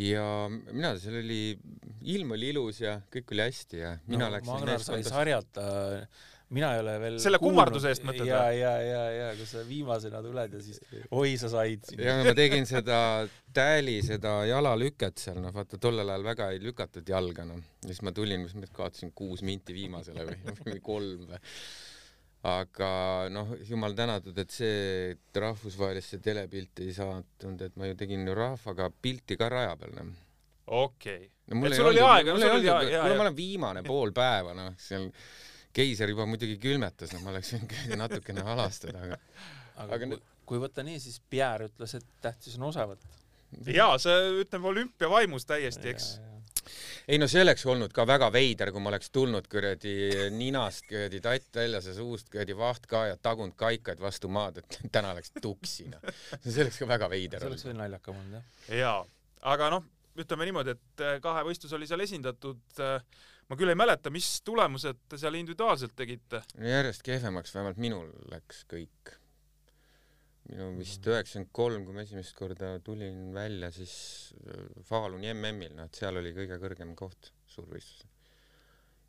[0.00, 1.54] ja mina, seal oli,
[2.14, 5.64] ilm oli ilus ja kõik oli hästi ja mina no, läksin Magnar sai sarjata
[6.54, 8.30] mina ei ole veel selle kummarduse eest mõtled või?
[8.30, 10.80] ja, ja, ja, ja kus sa viimasena tuled ja siis
[11.10, 11.92] oi, sa said.
[11.98, 13.00] ja ma tegin seda
[13.54, 17.60] tääli, seda jalalüket seal, noh vaata tollel ajal väga ei lükatud jalga, noh.
[17.82, 21.42] ja siis ma tulin, mis ma kaotasin kuus minti viimasele või, või kolm või.
[22.50, 22.90] aga
[23.30, 28.90] noh, jumal tänatud, et see rahvusvahelisse telepilti ei saanud, et ma ju tegin ju rahvaga
[29.02, 30.26] pilti ka raja peal, noh
[30.70, 31.30] okei okay.
[31.54, 31.66] no,.
[31.66, 33.04] et sul oli aega, no sul oli aega.
[33.04, 35.08] kuule, ma olen viimane pool päeva, noh, seal
[35.76, 37.66] keiser juba muidugi külmetas, noh, ma oleksin
[38.02, 39.20] natukene alastada, aga
[39.84, 43.20] aga, aga kui, kui võtta nii, siis Pierre ütles, et tähtis on osa võtta.
[43.74, 46.08] jaa, see ütleme olümpiavaimus täiesti, eks.
[47.10, 49.94] ei no see oleks olnud ka väga veider, kui ma oleks tulnud kuradi
[50.34, 54.80] ninast kuradi tatt väljas ja suust kuradi vaht ka ja tagunud kaikaid vastu maad, et
[54.96, 56.12] täna läks tuksi, noh.
[56.44, 57.58] see oleks ka väga veider olnud.
[57.58, 58.76] see oleks veel naljakam olnud, jah.
[58.82, 59.00] jaa,
[59.54, 59.88] aga noh,
[60.20, 62.98] ütleme niimoodi, et kahevõistlus oli seal esindatud äh,
[63.50, 66.44] ma küll ei mäleta, mis tulemused te seal individuaalselt tegite?
[66.62, 69.16] järjest kehvemaks, vähemalt minul läks kõik.
[70.50, 73.94] minu vist üheksakümmend kolm, kui ma esimest korda tulin välja, siis
[74.46, 78.10] äh, Faluni MM-il, noh, et seal oli kõige kõrgem koht suurvõistlusel.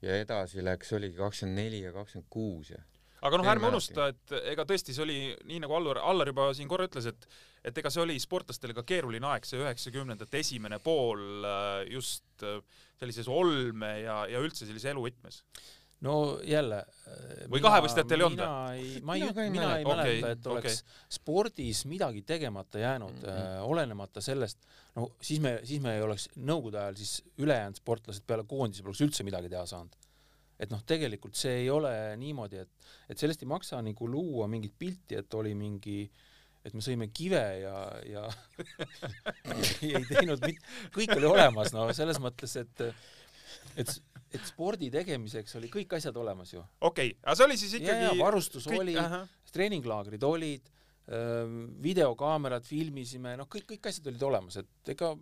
[0.02, 2.82] ja edasi läks, oligi kakskümmend neli ja kakskümmend kuus ja
[3.22, 5.18] aga noh, ärme unusta, et ega tõesti see oli
[5.50, 7.28] nii nagu Allar, Allar juba siin korra ütles, et
[7.62, 12.58] et ega see oli sportlastele ka keeruline aeg, see üheksakümnendate esimene pool äh, just äh,
[13.02, 15.42] sellises olme ja, ja üldse sellise eluvõtmes
[16.06, 16.82] no jälle.
[17.52, 19.02] või kahevõistlejatel ei olnud või?
[19.06, 21.02] ma ei, mina ei okay, mäleta, et oleks okay.
[21.18, 23.58] spordis midagi tegemata jäänud mm, -hmm.
[23.58, 28.26] äh, olenemata sellest, no siis me, siis me ei oleks nõukogude ajal siis ülejäänud sportlased
[28.28, 29.98] peale koondise poleks üldse midagi teha saanud
[30.62, 31.92] et noh, tegelikult see ei ole
[32.22, 36.04] niimoodi, et, et sellest ei maksa nagu luua mingit pilti, et oli mingi
[36.66, 38.26] et me sõime kive ja, ja
[39.82, 40.62] ei teinud mit-,
[40.96, 42.86] kõik oli olemas, no selles mõttes, et
[43.80, 43.96] et,
[44.32, 46.62] et spordi tegemiseks oli kõik asjad olemas ju.
[46.82, 48.96] okei okay., aga see oli siis ikkagi varustus kõik, oli,
[49.52, 50.72] treeninglaagrid olid,
[51.82, 55.16] videokaamerad filmisime, noh, kõik, kõik asjad olid olemas, et ega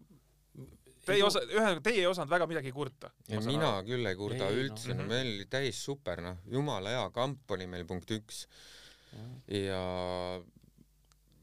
[1.10, 3.10] Teie osa, ühesõnaga teie ei osanud väga midagi kurta.
[3.32, 3.88] ja mina aru.
[3.88, 7.56] küll ei kurda ei, üldse no., no meil oli täis super, noh, jumala hea kamp
[7.56, 8.44] oli meil punkt üks.
[9.50, 9.80] ja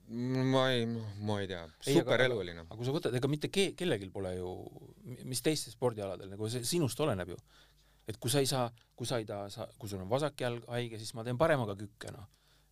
[0.08, 0.84] ma ei,
[1.26, 2.68] ma ei tea, super elu oli noh.
[2.68, 4.52] aga kui sa võtad, ega mitte ke-, kellelgi pole ju,
[5.26, 7.38] mis teistel spordialadel, nagu see sinust oleneb ju.
[8.06, 10.66] et kui sa ei saa, kui sa ei taha, sa, kui sul on vasak jalg
[10.70, 12.28] haige, siis ma teen paremaga kükke, noh.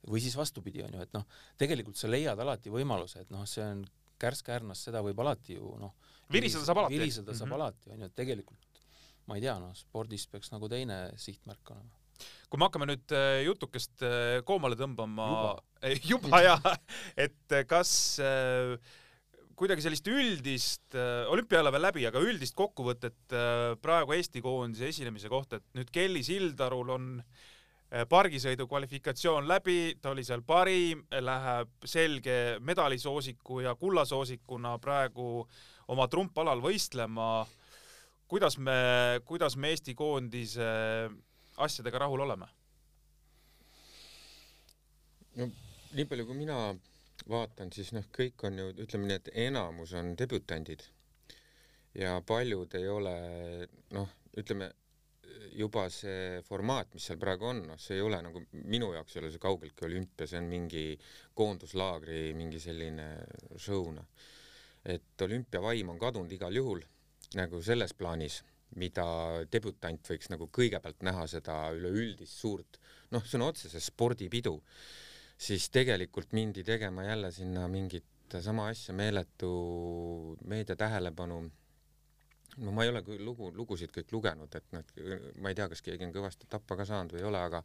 [0.07, 1.27] või siis vastupidi, on ju, et noh,
[1.59, 3.83] tegelikult sa leiad alati võimaluse, et noh, see on
[4.23, 5.97] kärsk-kärnas, seda võib alati ju noh
[6.33, 6.95] viriseda saab alati.
[6.95, 7.63] viriseda saab mm -hmm.
[7.63, 8.75] alati, onju, et tegelikult
[9.27, 12.04] ma ei tea, noh, spordis peaks nagu teine sihtmärk olema.
[12.55, 16.75] Kui me hakkame nüüd äh, jutukest äh, koomale tõmbama, juba, juba jaa,
[17.19, 17.91] et äh, kas
[19.59, 20.95] kuidagi sellist üldist
[21.31, 23.35] olümpia ei ole veel läbi, aga üldist kokkuvõtet
[23.83, 27.11] praegu Eesti koondise esinemise kohta, et nüüd Kelly Sildarul on
[28.11, 35.45] pargisõidu kvalifikatsioon läbi, ta oli seal parim, läheb selge medalisoosiku ja kullasoosikuna praegu
[35.95, 37.47] oma trumpalal võistlema.
[38.27, 38.81] kuidas me,
[39.27, 40.75] kuidas me Eesti koondise
[41.57, 42.49] asjadega rahul oleme?
[45.37, 45.49] no
[45.95, 46.59] nii palju, kui mina
[47.31, 50.83] vaatan, siis noh, kõik on ju, ütleme nii, et enamus on debütandid.
[51.95, 53.15] Ja paljud ei ole
[53.95, 54.73] noh, ütleme
[55.55, 59.23] juba see formaat, mis seal praegu on, noh, see ei ole nagu minu jaoks ei
[59.23, 60.85] ole see kaugeltki olümpia, see on mingi
[61.39, 63.07] koonduslaagri mingi selline
[63.55, 64.11] show noh.
[64.85, 66.83] Et olümpiavaim on kadunud igal juhul
[67.39, 68.43] nagu selles plaanis,
[68.81, 69.07] mida
[69.53, 72.79] debütant võiks nagu kõigepealt näha seda üleüldist suurt,
[73.15, 74.57] noh, sõna otseses spordipidu,
[75.39, 79.51] siis tegelikult mindi tegema jälle sinna mingit sama asja, meeletu
[80.49, 81.45] meedia tähelepanu.
[82.57, 84.83] no ma ei ole küll lugu, lugusid kõik lugenud, et noh,
[85.43, 87.63] ma ei tea, kas keegi on kõvasti tappa ka saanud või ei ole, aga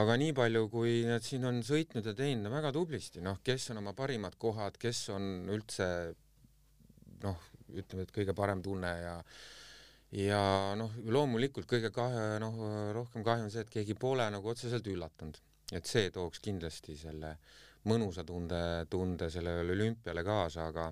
[0.00, 3.70] aga nii palju, kui nad siin on sõitnud ja teinud, no väga tublisti, noh, kes
[3.72, 5.86] on oma parimad kohad, kes on üldse
[7.22, 9.16] noh, ütleme, et kõige parem tunne ja
[10.12, 10.42] ja
[10.78, 12.62] noh, loomulikult kõige kahju, noh,
[12.96, 15.38] rohkem kahju on see, et keegi pole nagu otseselt üllatunud,
[15.72, 17.36] et see tooks kindlasti selle
[17.88, 18.60] mõnusa tunde,
[18.90, 20.90] tunde sellele olümpiale kaasa, aga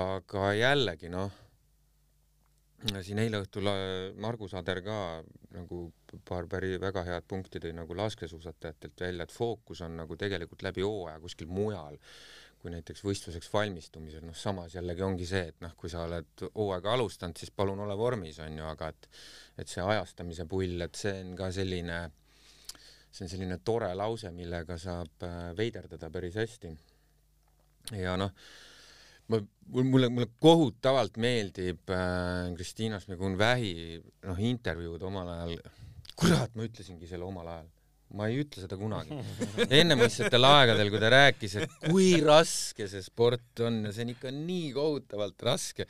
[0.00, 1.32] aga jällegi noh,
[3.02, 4.98] siin eile õhtul äh, Margus Ader ka
[5.56, 5.80] nagu
[6.26, 10.84] paar päri väga head punkti tõi nagu laskesuusatajatelt välja, et fookus on nagu tegelikult läbi
[10.86, 11.98] hooaja kuskil mujal
[12.60, 16.92] kui näiteks võistluseks valmistumisel, noh samas jällegi ongi see, et noh, kui sa oled hooaega
[16.92, 19.08] alustanud, siis palun ole vormis, on ju, aga et
[19.60, 21.98] et see ajastamise pull, et see on ka selline,
[23.10, 26.74] see on selline tore lause, millega saab äh, veiderdada päris hästi.
[27.96, 28.32] ja noh,
[29.32, 29.40] ma,
[29.80, 33.74] mulle, mulle kohutavalt meeldib äh, Kristiina Smegun-Vähi
[34.28, 35.60] noh, intervjuud omal ajal,
[36.20, 37.68] kurat, ma ütlesingi selle omal ajal
[38.16, 39.16] ma ei ütle seda kunagi.
[39.80, 44.32] ennemõistsetel aegadel, kui ta rääkis, et kui raske see sport on ja see on ikka
[44.34, 45.86] nii kohutavalt raske,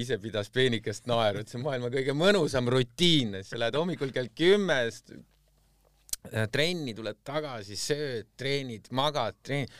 [0.00, 4.32] ise pidas peenikest naeru, et see on maailma kõige mõnusam rutiin, sa lähed hommikul kell
[4.38, 9.74] kümme äh, trenni, tuled tagasi, sööd, treenid, magad, treenid,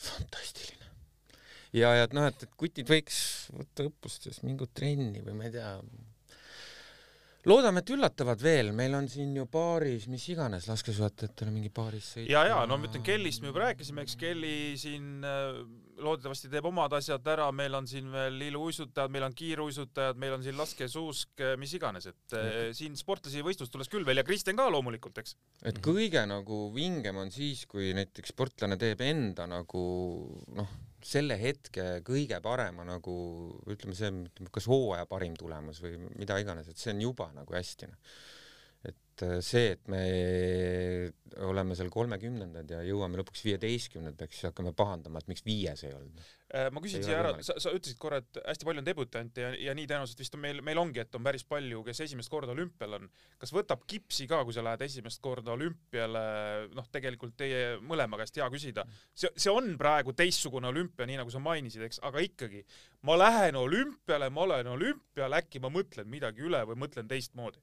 [0.00, 0.90] fantastiline.
[1.76, 3.20] ja, ja et noh, et, et kutid võiks
[3.52, 5.76] võtta õppustes mingit trenni või ma ei tea,
[7.48, 12.28] loodame, et üllatavad veel, meil on siin ju paaris, mis iganes laskesuusatajatele mingi paaris sõit.
[12.30, 15.58] ja, ja no ma ütlen Kellist me juba rääkisime, eks Kelly siin äh,
[16.04, 20.46] loodetavasti teeb omad asjad ära, meil on siin veel iluuisutajad, meil on kiiruisutajad, meil on
[20.46, 24.22] siin laskesuusk, äh, mis iganes, et äh, siin sportlasi võistlustules küll veel.
[24.22, 25.36] Ja Kristjan ka loomulikult, eks.
[25.66, 29.84] et kõige nagu vingem on siis, kui näiteks sportlane teeb enda nagu
[30.56, 30.74] noh
[31.04, 33.14] selle hetke kõige parema nagu
[33.70, 37.90] ütleme, see kas hooaja parim tulemus või mida iganes, et see on juba nagu hästi
[37.90, 38.14] noh
[38.84, 40.02] et äh, see, et me
[41.42, 45.94] oleme seal kolmekümnendad ja jõuame lõpuks viieteistkümnendad, peaks siis hakkama pahandama, et miks viies ei
[45.94, 46.22] olnud.
[46.54, 49.50] Äh, ma küsin siia ära, sa, sa ütlesid korra, et hästi palju on debütante ja,
[49.68, 52.54] ja nii tõenäoliselt vist on meil, meil ongi, et on päris palju, kes esimest korda
[52.54, 53.08] olümpial on.
[53.40, 56.24] kas võtab kipsi ka, kui sa lähed esimest korda olümpiale,
[56.76, 58.86] noh, tegelikult teie mõlema käest hea küsida.
[59.14, 62.64] see, see on praegu teistsugune olümpia, nii nagu sa mainisid, eks, aga ikkagi,
[63.08, 67.62] ma lähen olümpiale, ma olen olümpial, äkki ma mõtlen midagi üle või mõtlen teistmoodi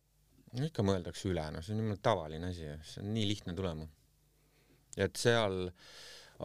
[0.60, 3.88] ikka mõeldakse üle, noh, see on niimoodi tavaline asi, see on nii lihtne tulema.
[5.00, 5.70] et seal,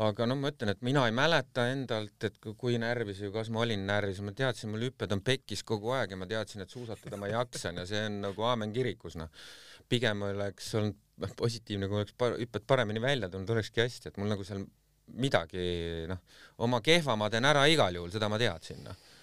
[0.06, 3.64] aga no ma ütlen, et mina ei mäleta endalt, et kui närvis või kas ma
[3.64, 7.18] olin närvis, ma teadsin, mul hüpped on pekkis kogu aeg ja ma teadsin, et suusatada
[7.18, 9.32] ma jaksan ja see on nagu aamen kirikus, noh.
[9.88, 14.30] pigem oleks olnud positiivne, kui oleks par hüpped paremini välja tulnud, olekski hästi, et mul
[14.30, 14.62] nagu seal
[15.18, 15.66] midagi,
[16.10, 16.22] noh,
[16.62, 19.14] oma kehva ma teen ära igal juhul, seda ma teadsin, noh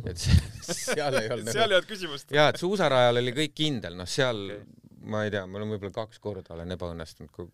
[0.00, 2.32] et seal ei olnud seal ei olnud küsimust.
[2.34, 4.90] jaa, et suusarajal oli kõik kindel, noh, seal okay.
[5.12, 7.48] ma ei tea, ma olen võib-olla kaks korda olen ebaõnnestunud, kui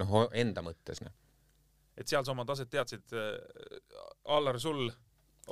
[0.00, 1.14] noh, enda mõttes, noh.
[1.96, 3.16] et seal sa oma taset teadsid.
[4.36, 4.86] Allar, sul,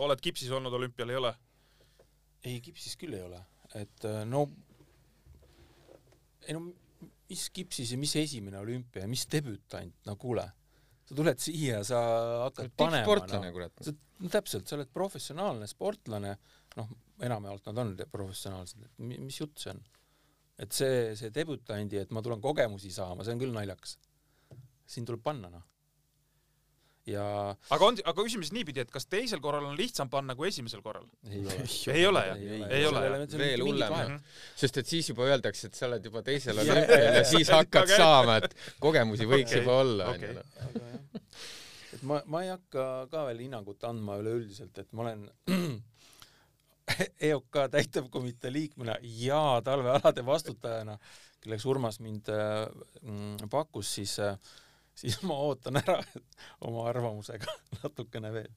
[0.05, 1.35] oled kipsis olnud olümpial, ei ole?
[2.45, 3.39] ei, kipsis küll ei ole,
[3.81, 4.45] et äh, no,
[6.45, 6.66] ei no
[7.31, 10.45] mis kipsis ja mis esimene olümpia ja mis debütant, no kuule
[11.05, 12.00] sa tuled siia, sa
[12.46, 13.02] hakkad panema.
[13.02, 13.90] tippsportlane no,, kurat.
[14.20, 16.36] no täpselt, sa oled professionaalne sportlane,
[16.78, 16.94] noh,
[17.24, 19.84] enamjaolt nad on professionaalsed, et mis jutt see on?
[20.64, 23.96] et see, see debütandi, et ma tulen kogemusi saama, see on küll naljakas.
[24.86, 25.64] siin tuleb panna, noh
[27.09, 27.24] ja
[27.74, 30.82] aga on, aga küsime siis niipidi, et kas teisel korral on lihtsam panna kui esimesel
[30.84, 31.05] korral?
[31.28, 31.59] ei ole.
[31.94, 32.44] ei ole jah?
[32.68, 33.26] ei ole jah?
[33.40, 34.16] veel hullem,
[34.57, 38.38] sest et siis juba öeldakse, et sa oled juba teisel olümpial ja siis hakkad saama,
[38.40, 39.62] et kogemusi võiks okay.
[39.62, 40.32] juba olla, onju
[41.94, 45.26] et ma, ma ei hakka ka veel hinnangut andma üleüldiselt, et ma olen
[47.30, 50.98] EOK täitevkomitee liikmena ja talvealade vastutajana,
[51.44, 54.36] kelleks Urmas mind äh, pakkus, siis äh,
[55.01, 55.99] siis ma ootan ära
[56.66, 57.51] oma arvamusega
[57.82, 58.53] natukene veel.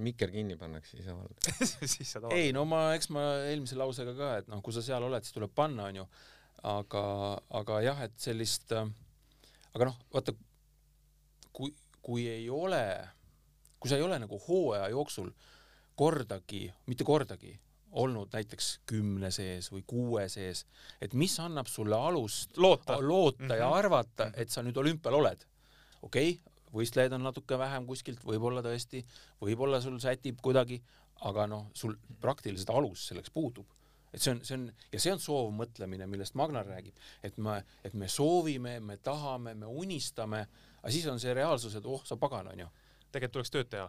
[0.00, 0.96] mikker kinni pannakse,
[1.92, 5.04] siis avaldad ei no ma, eks ma eelmise lausega ka, et noh, kui sa seal
[5.04, 6.06] oled, siis tuleb panna, onju.
[6.70, 7.04] aga,
[7.60, 8.88] aga jah, et sellist, äh,
[9.74, 10.34] aga noh, vaata,
[11.52, 12.84] kui, kui ei ole,
[13.80, 15.32] kui sa ei ole nagu hooaja jooksul
[16.00, 17.58] kordagi, mitte kordagi
[17.90, 20.64] olnud näiteks kümne sees või kuue sees,
[21.02, 23.58] et mis annab sulle alust loota, loota mm -hmm.
[23.58, 23.78] ja mhm.
[23.78, 24.34] arvata, mhm.
[24.36, 25.44] et sa nüüd olümpial oled.
[26.02, 29.04] okei okay,, võistlejaid on natuke vähem kuskilt, võib-olla tõesti,
[29.40, 30.82] võib-olla sul sätib kuidagi,
[31.20, 33.66] aga noh, sul praktiliselt alus selleks puudub
[34.12, 37.94] et see on, see on ja see on soovmõtlemine, millest Magnar räägib, et me, et
[37.94, 40.46] me soovime, me tahame, me unistame,
[40.80, 42.68] aga siis on see reaalsus, et oh sa pagan, onju
[43.10, 43.88] tegelikult tuleks tööd teha.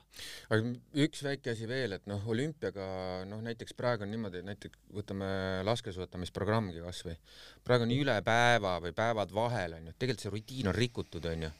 [0.49, 0.73] aga
[1.05, 2.87] üks väike asi veel, et noh, olümpiaga
[3.29, 5.29] noh, näiteks praegu on niimoodi, et näiteks võtame
[5.67, 7.15] laskesuusatamisprogrammigi kasvõi,
[7.67, 11.53] praegu on üle päeva või päevad vahel onju, tegelikult see rutiin on rikutud onju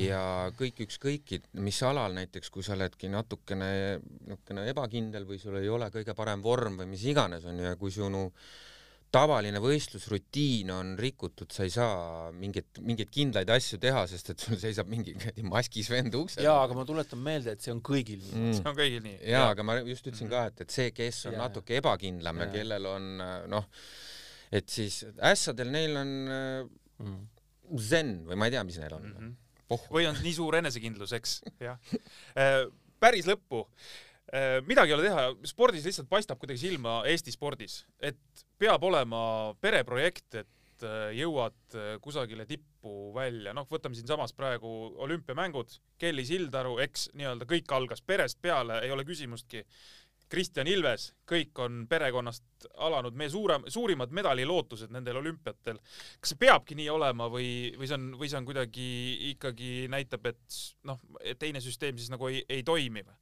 [0.00, 0.20] ja
[0.56, 1.34] kõik ükskõik
[1.64, 3.98] mis alal näiteks, kui sa oledki natukene,
[4.28, 7.94] natukene ebakindel või sul ei ole kõige parem vorm või mis iganes onju ja kui
[7.94, 8.26] sinu
[9.14, 14.58] tavaline võistlusrutiin on rikutud, sa ei saa mingeid, mingeid kindlaid asju teha, sest et sul
[14.60, 15.14] seisab mingi
[15.46, 18.58] maskis vend ukse jaa, aga ma tuletan meelde, et see on kõigil nii mm..
[18.58, 19.16] see on kõigil nii.
[19.32, 20.50] jaa, aga ma just ütlesin mm -hmm.
[20.50, 23.08] ka, et, et see, kes on ja, natuke ebakindlam ja, ja kellel on
[23.52, 23.70] noh,
[24.60, 25.02] et siis
[25.32, 27.20] ässadel neil on mm.
[27.90, 29.18] zen või ma ei tea, mis neil on mm.
[29.18, 29.34] -hmm.
[29.74, 29.86] Oh.
[29.90, 31.78] või on nii suur enesekindlus, eks, jah.
[32.42, 32.66] Äh,
[33.02, 33.64] päris lõppu
[34.66, 38.18] midagi ei ole teha, spordis lihtsalt paistab kuidagi silma Eesti spordis, et
[38.58, 39.20] peab olema
[39.62, 44.72] pereprojekt, et äh, jõuad äh, kusagile tippu välja, noh, võtame siinsamas praegu
[45.04, 49.64] olümpiamängud, Kelly Sildaru, eks nii-öelda kõik algas perest peale, ei ole küsimustki.
[50.26, 55.78] Kristjan Ilves, kõik on perekonnast alanud, meie suurem, suurimad medalilootused nendel olümpiatel.
[56.18, 58.88] kas see peabki nii olema või, või see on, või see on kuidagi
[59.30, 60.58] ikkagi näitab, et
[60.90, 60.98] noh,
[61.38, 63.14] teine süsteem siis nagu ei, ei toimi või?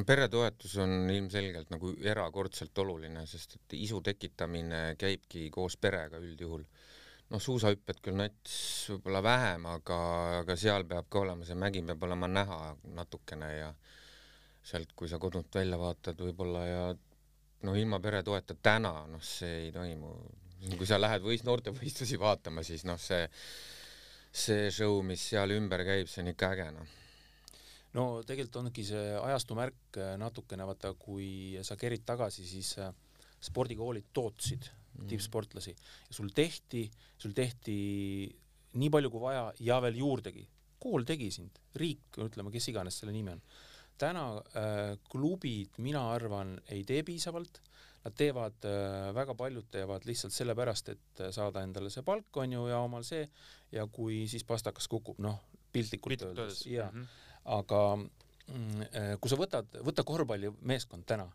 [0.00, 6.64] Peretoetus on ilmselgelt nagu erakordselt oluline, sest et isu tekitamine käibki koos perega üldjuhul.
[7.32, 8.54] noh, suusahüpped küll nats
[8.92, 9.98] võib-olla vähem, aga,
[10.42, 12.58] aga seal peab ka olema, see mägi peab olema näha
[12.92, 13.70] natukene ja
[14.68, 16.82] sealt, kui sa kodunt välja vaatad võib-olla ja
[17.64, 20.12] no ilma peretoeta täna, noh, see ei toimu.
[20.76, 23.24] kui sa lähed võist-, noortevõistlusi vaatama, siis noh, see,
[24.32, 27.01] see show, mis seal ümber käib, see on ikka äge, noh
[27.98, 32.92] no tegelikult ongi see ajastu märk äh, natukene, vaata, kui sa kerid tagasi, siis äh,
[33.42, 35.10] spordikoolid tootsid mm.
[35.10, 36.86] tippsportlasi ja sul tehti,
[37.18, 37.76] sul tehti
[38.80, 40.46] nii palju kui vaja ja veel juurdegi.
[40.82, 43.42] kool tegi sind, riik, ütleme, kes iganes selle nimi on.
[43.98, 47.62] täna äh, klubid, mina arvan, ei tee piisavalt
[48.02, 52.52] Nad teevad äh,, väga paljud teevad lihtsalt sellepärast, et äh, saada endale see palk, on
[52.56, 53.28] ju, ja omal see,
[53.70, 55.38] ja kui siis pastakas kukub, noh,
[55.72, 57.04] piltlikult öeldes, jaa mm.
[57.04, 61.26] -hmm aga mm, äh, kui sa võtad, võta korvpallimeeskond täna,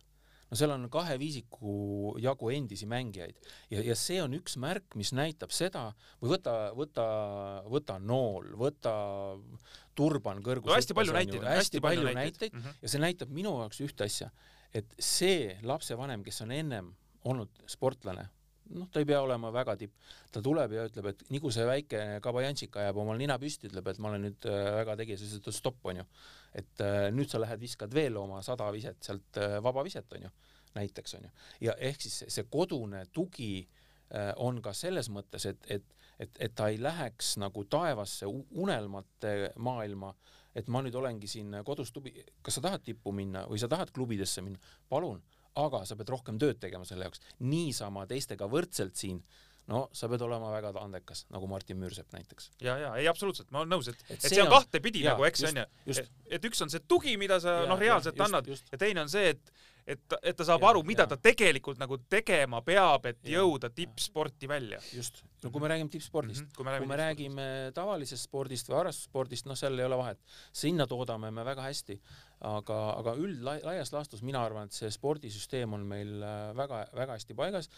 [0.48, 5.12] no seal on kahe viisiku jagu endisi mängijaid ja, ja see on üks märk, mis
[5.18, 5.90] näitab seda,
[6.22, 7.08] või võta, võta,
[7.68, 8.94] võta nool, võta
[9.98, 10.78] turban kõrgus no,.
[10.78, 12.80] hästi palju näiteid on, hästi palju näiteid, näiteid mm -hmm.
[12.82, 14.32] ja see näitab minu jaoks ühte asja,
[14.74, 16.94] et see lapsevanem, kes on ennem
[17.28, 18.30] olnud sportlane,
[18.76, 19.96] noh, ta ei pea olema väga tipp,
[20.34, 23.88] ta tuleb ja ütleb, et nii kui see väike kabajantsika jääb omal nina püsti, ütleb,
[23.92, 26.06] et ma olen nüüd äh, väga tegija, siis ütleb stopp, onju.
[26.58, 30.32] et äh, nüüd sa lähed viskad veel oma sada viset sealt äh, vaba viset, onju,
[30.78, 31.34] näiteks onju.
[31.68, 33.68] ja ehk siis see kodune tugi
[34.40, 38.24] on ka selles mõttes, et, et, et, et ta ei läheks nagu taevasse
[38.56, 40.14] unelmate maailma,
[40.56, 43.92] et ma nüüd olengi siin kodus tubi, kas sa tahad tippu minna või sa tahad
[43.92, 45.20] klubidesse minna, palun
[45.58, 47.24] aga sa pead rohkem tööd tegema selle jaoks.
[47.40, 49.22] niisama teistega võrdselt siin,
[49.72, 52.52] no sa pead olema väga andekas, nagu Martin Müürsepp näiteks.
[52.64, 55.66] ja, ja ei absoluutselt, ma olen nõus, et, et, see on kahtepidi nagu, eks onju.
[55.94, 58.70] et, et üks on see tugi, mida sa noh, reaalselt ja, annad just.
[58.72, 61.12] ja teine on see, et et, et ta saab ja, aru, mida ja.
[61.14, 64.82] ta tegelikult nagu tegema peab, et ja, jõuda tippsporti välja.
[64.94, 66.56] just, no kui me räägime tippspordist mm, -hmm.
[66.58, 70.20] kui me räägime, kui me räägime tavalisest spordist või harrastusspordist, noh, seal ei ole vahet.
[70.52, 72.00] sinna toodame me väga hästi,
[72.46, 76.20] aga, aga üld laias laastus mina arvan, et see spordisüsteem on meil
[76.58, 77.72] väga-väga äh, hästi paigas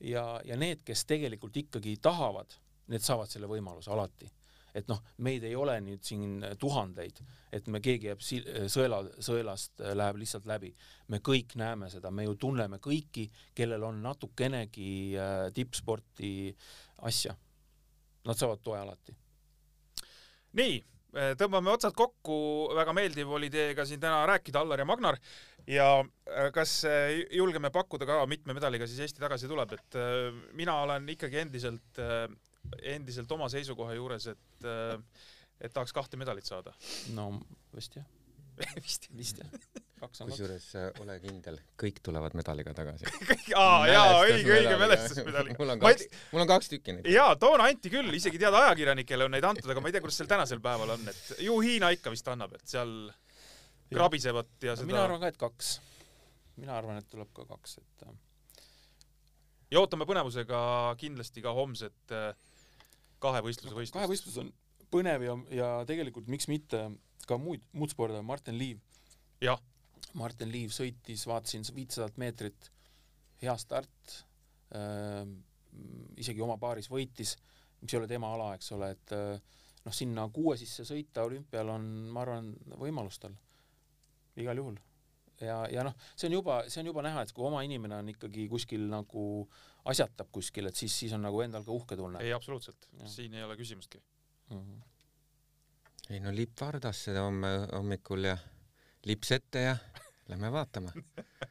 [0.00, 2.56] ja, ja need, kes tegelikult ikkagi tahavad,
[2.92, 4.30] need saavad selle võimaluse alati
[4.76, 7.22] et noh, meid ei ole nüüd siin tuhandeid,
[7.54, 8.24] et me keegi jääb
[8.72, 10.74] sõela, sõelast äh, läheb lihtsalt läbi.
[11.08, 16.52] me kõik näeme seda, me ju tunneme kõiki, kellel on natukenegi äh, tippsporti
[17.08, 17.32] asja.
[18.26, 19.16] Nad saavad toe alati.
[20.60, 20.76] nii,
[21.12, 22.38] tõmbame otsad kokku,
[22.76, 25.18] väga meeldiv oli teiega siin täna rääkida, Allar ja Magnar.
[25.66, 25.86] ja
[26.52, 26.82] kas
[27.32, 29.96] julgeme pakkuda ka, mitme medaliga siis Eesti tagasi tuleb, et
[30.58, 32.02] mina olen ikkagi endiselt
[32.82, 35.24] endiselt oma seisukoha juures, et, äh,
[35.60, 36.74] et tahaks kahte medalit saada.
[37.14, 37.32] no
[37.74, 38.06] vist jah
[38.86, 39.50] vist, vist jah.
[40.06, 43.08] kusjuures äh, ole kindel, kõik tulevad medaliga tagasi
[43.62, 45.58] aa jaa, õige, õige mälestusmedaliga.
[45.60, 47.10] mul on kaks, mul on kaks tükki neid.
[47.12, 50.20] jaa, toona anti küll, isegi tead ajakirjanikele on neid antud, aga ma ei tea, kuidas
[50.22, 52.94] sel tänasel päeval on, et ju Hiina ikka vist annab, et seal
[53.92, 54.90] krabisevad ja seda.
[54.90, 55.72] mina arvan ka, et kaks.
[56.60, 58.06] mina arvan, et tuleb ka kaks, et.
[58.06, 58.62] Äh,
[59.74, 60.60] ja ootame põnevusega
[61.00, 62.30] kindlasti ka homset äh,
[63.22, 63.96] kahevõistluse võistlust.
[63.98, 64.52] kahevõistlus on
[64.92, 66.86] põnev ja, ja tegelikult miks mitte
[67.26, 68.80] ka muid, muud spordi, Martin Liiv.
[69.42, 69.60] jah.
[70.16, 72.70] Martin Liiv sõitis, vaatasin viitsadat meetrit,
[73.42, 74.14] hea start
[74.72, 75.26] äh,,
[76.16, 77.34] isegi oma paaris võitis,
[77.82, 81.70] mis ei ole tema ala, eks ole, et äh, noh, sinna kuue sisse sõita olümpial
[81.74, 82.50] on, ma arvan,
[82.80, 83.36] võimalus tal
[84.40, 84.80] igal juhul.
[85.40, 88.10] ja, ja noh, see on juba, see on juba näha, et kui oma inimene on
[88.12, 89.24] ikkagi kuskil nagu
[89.86, 92.22] asjatab kuskil, et siis, siis on nagu endal ka uhke tunne.
[92.24, 94.58] ei, absoluutselt, siin ei ole küsimustki mm.
[94.58, 94.84] -hmm.
[96.10, 98.36] Ei no lipp Vardasse homme hommikul ja
[99.06, 99.76] lips ette ja
[100.28, 100.92] lähme vaatama.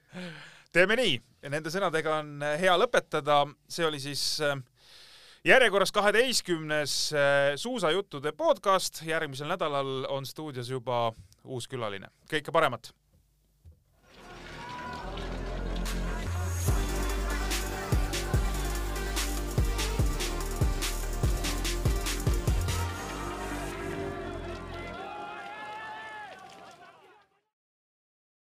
[0.75, 1.17] teeme nii,
[1.51, 4.57] nende sõnadega on hea lõpetada, see oli siis äh,
[5.47, 11.09] järjekorras kaheteistkümnes äh, suusajuttude podcast, järgmisel nädalal on stuudios juba
[11.43, 12.91] uus külaline, kõike paremat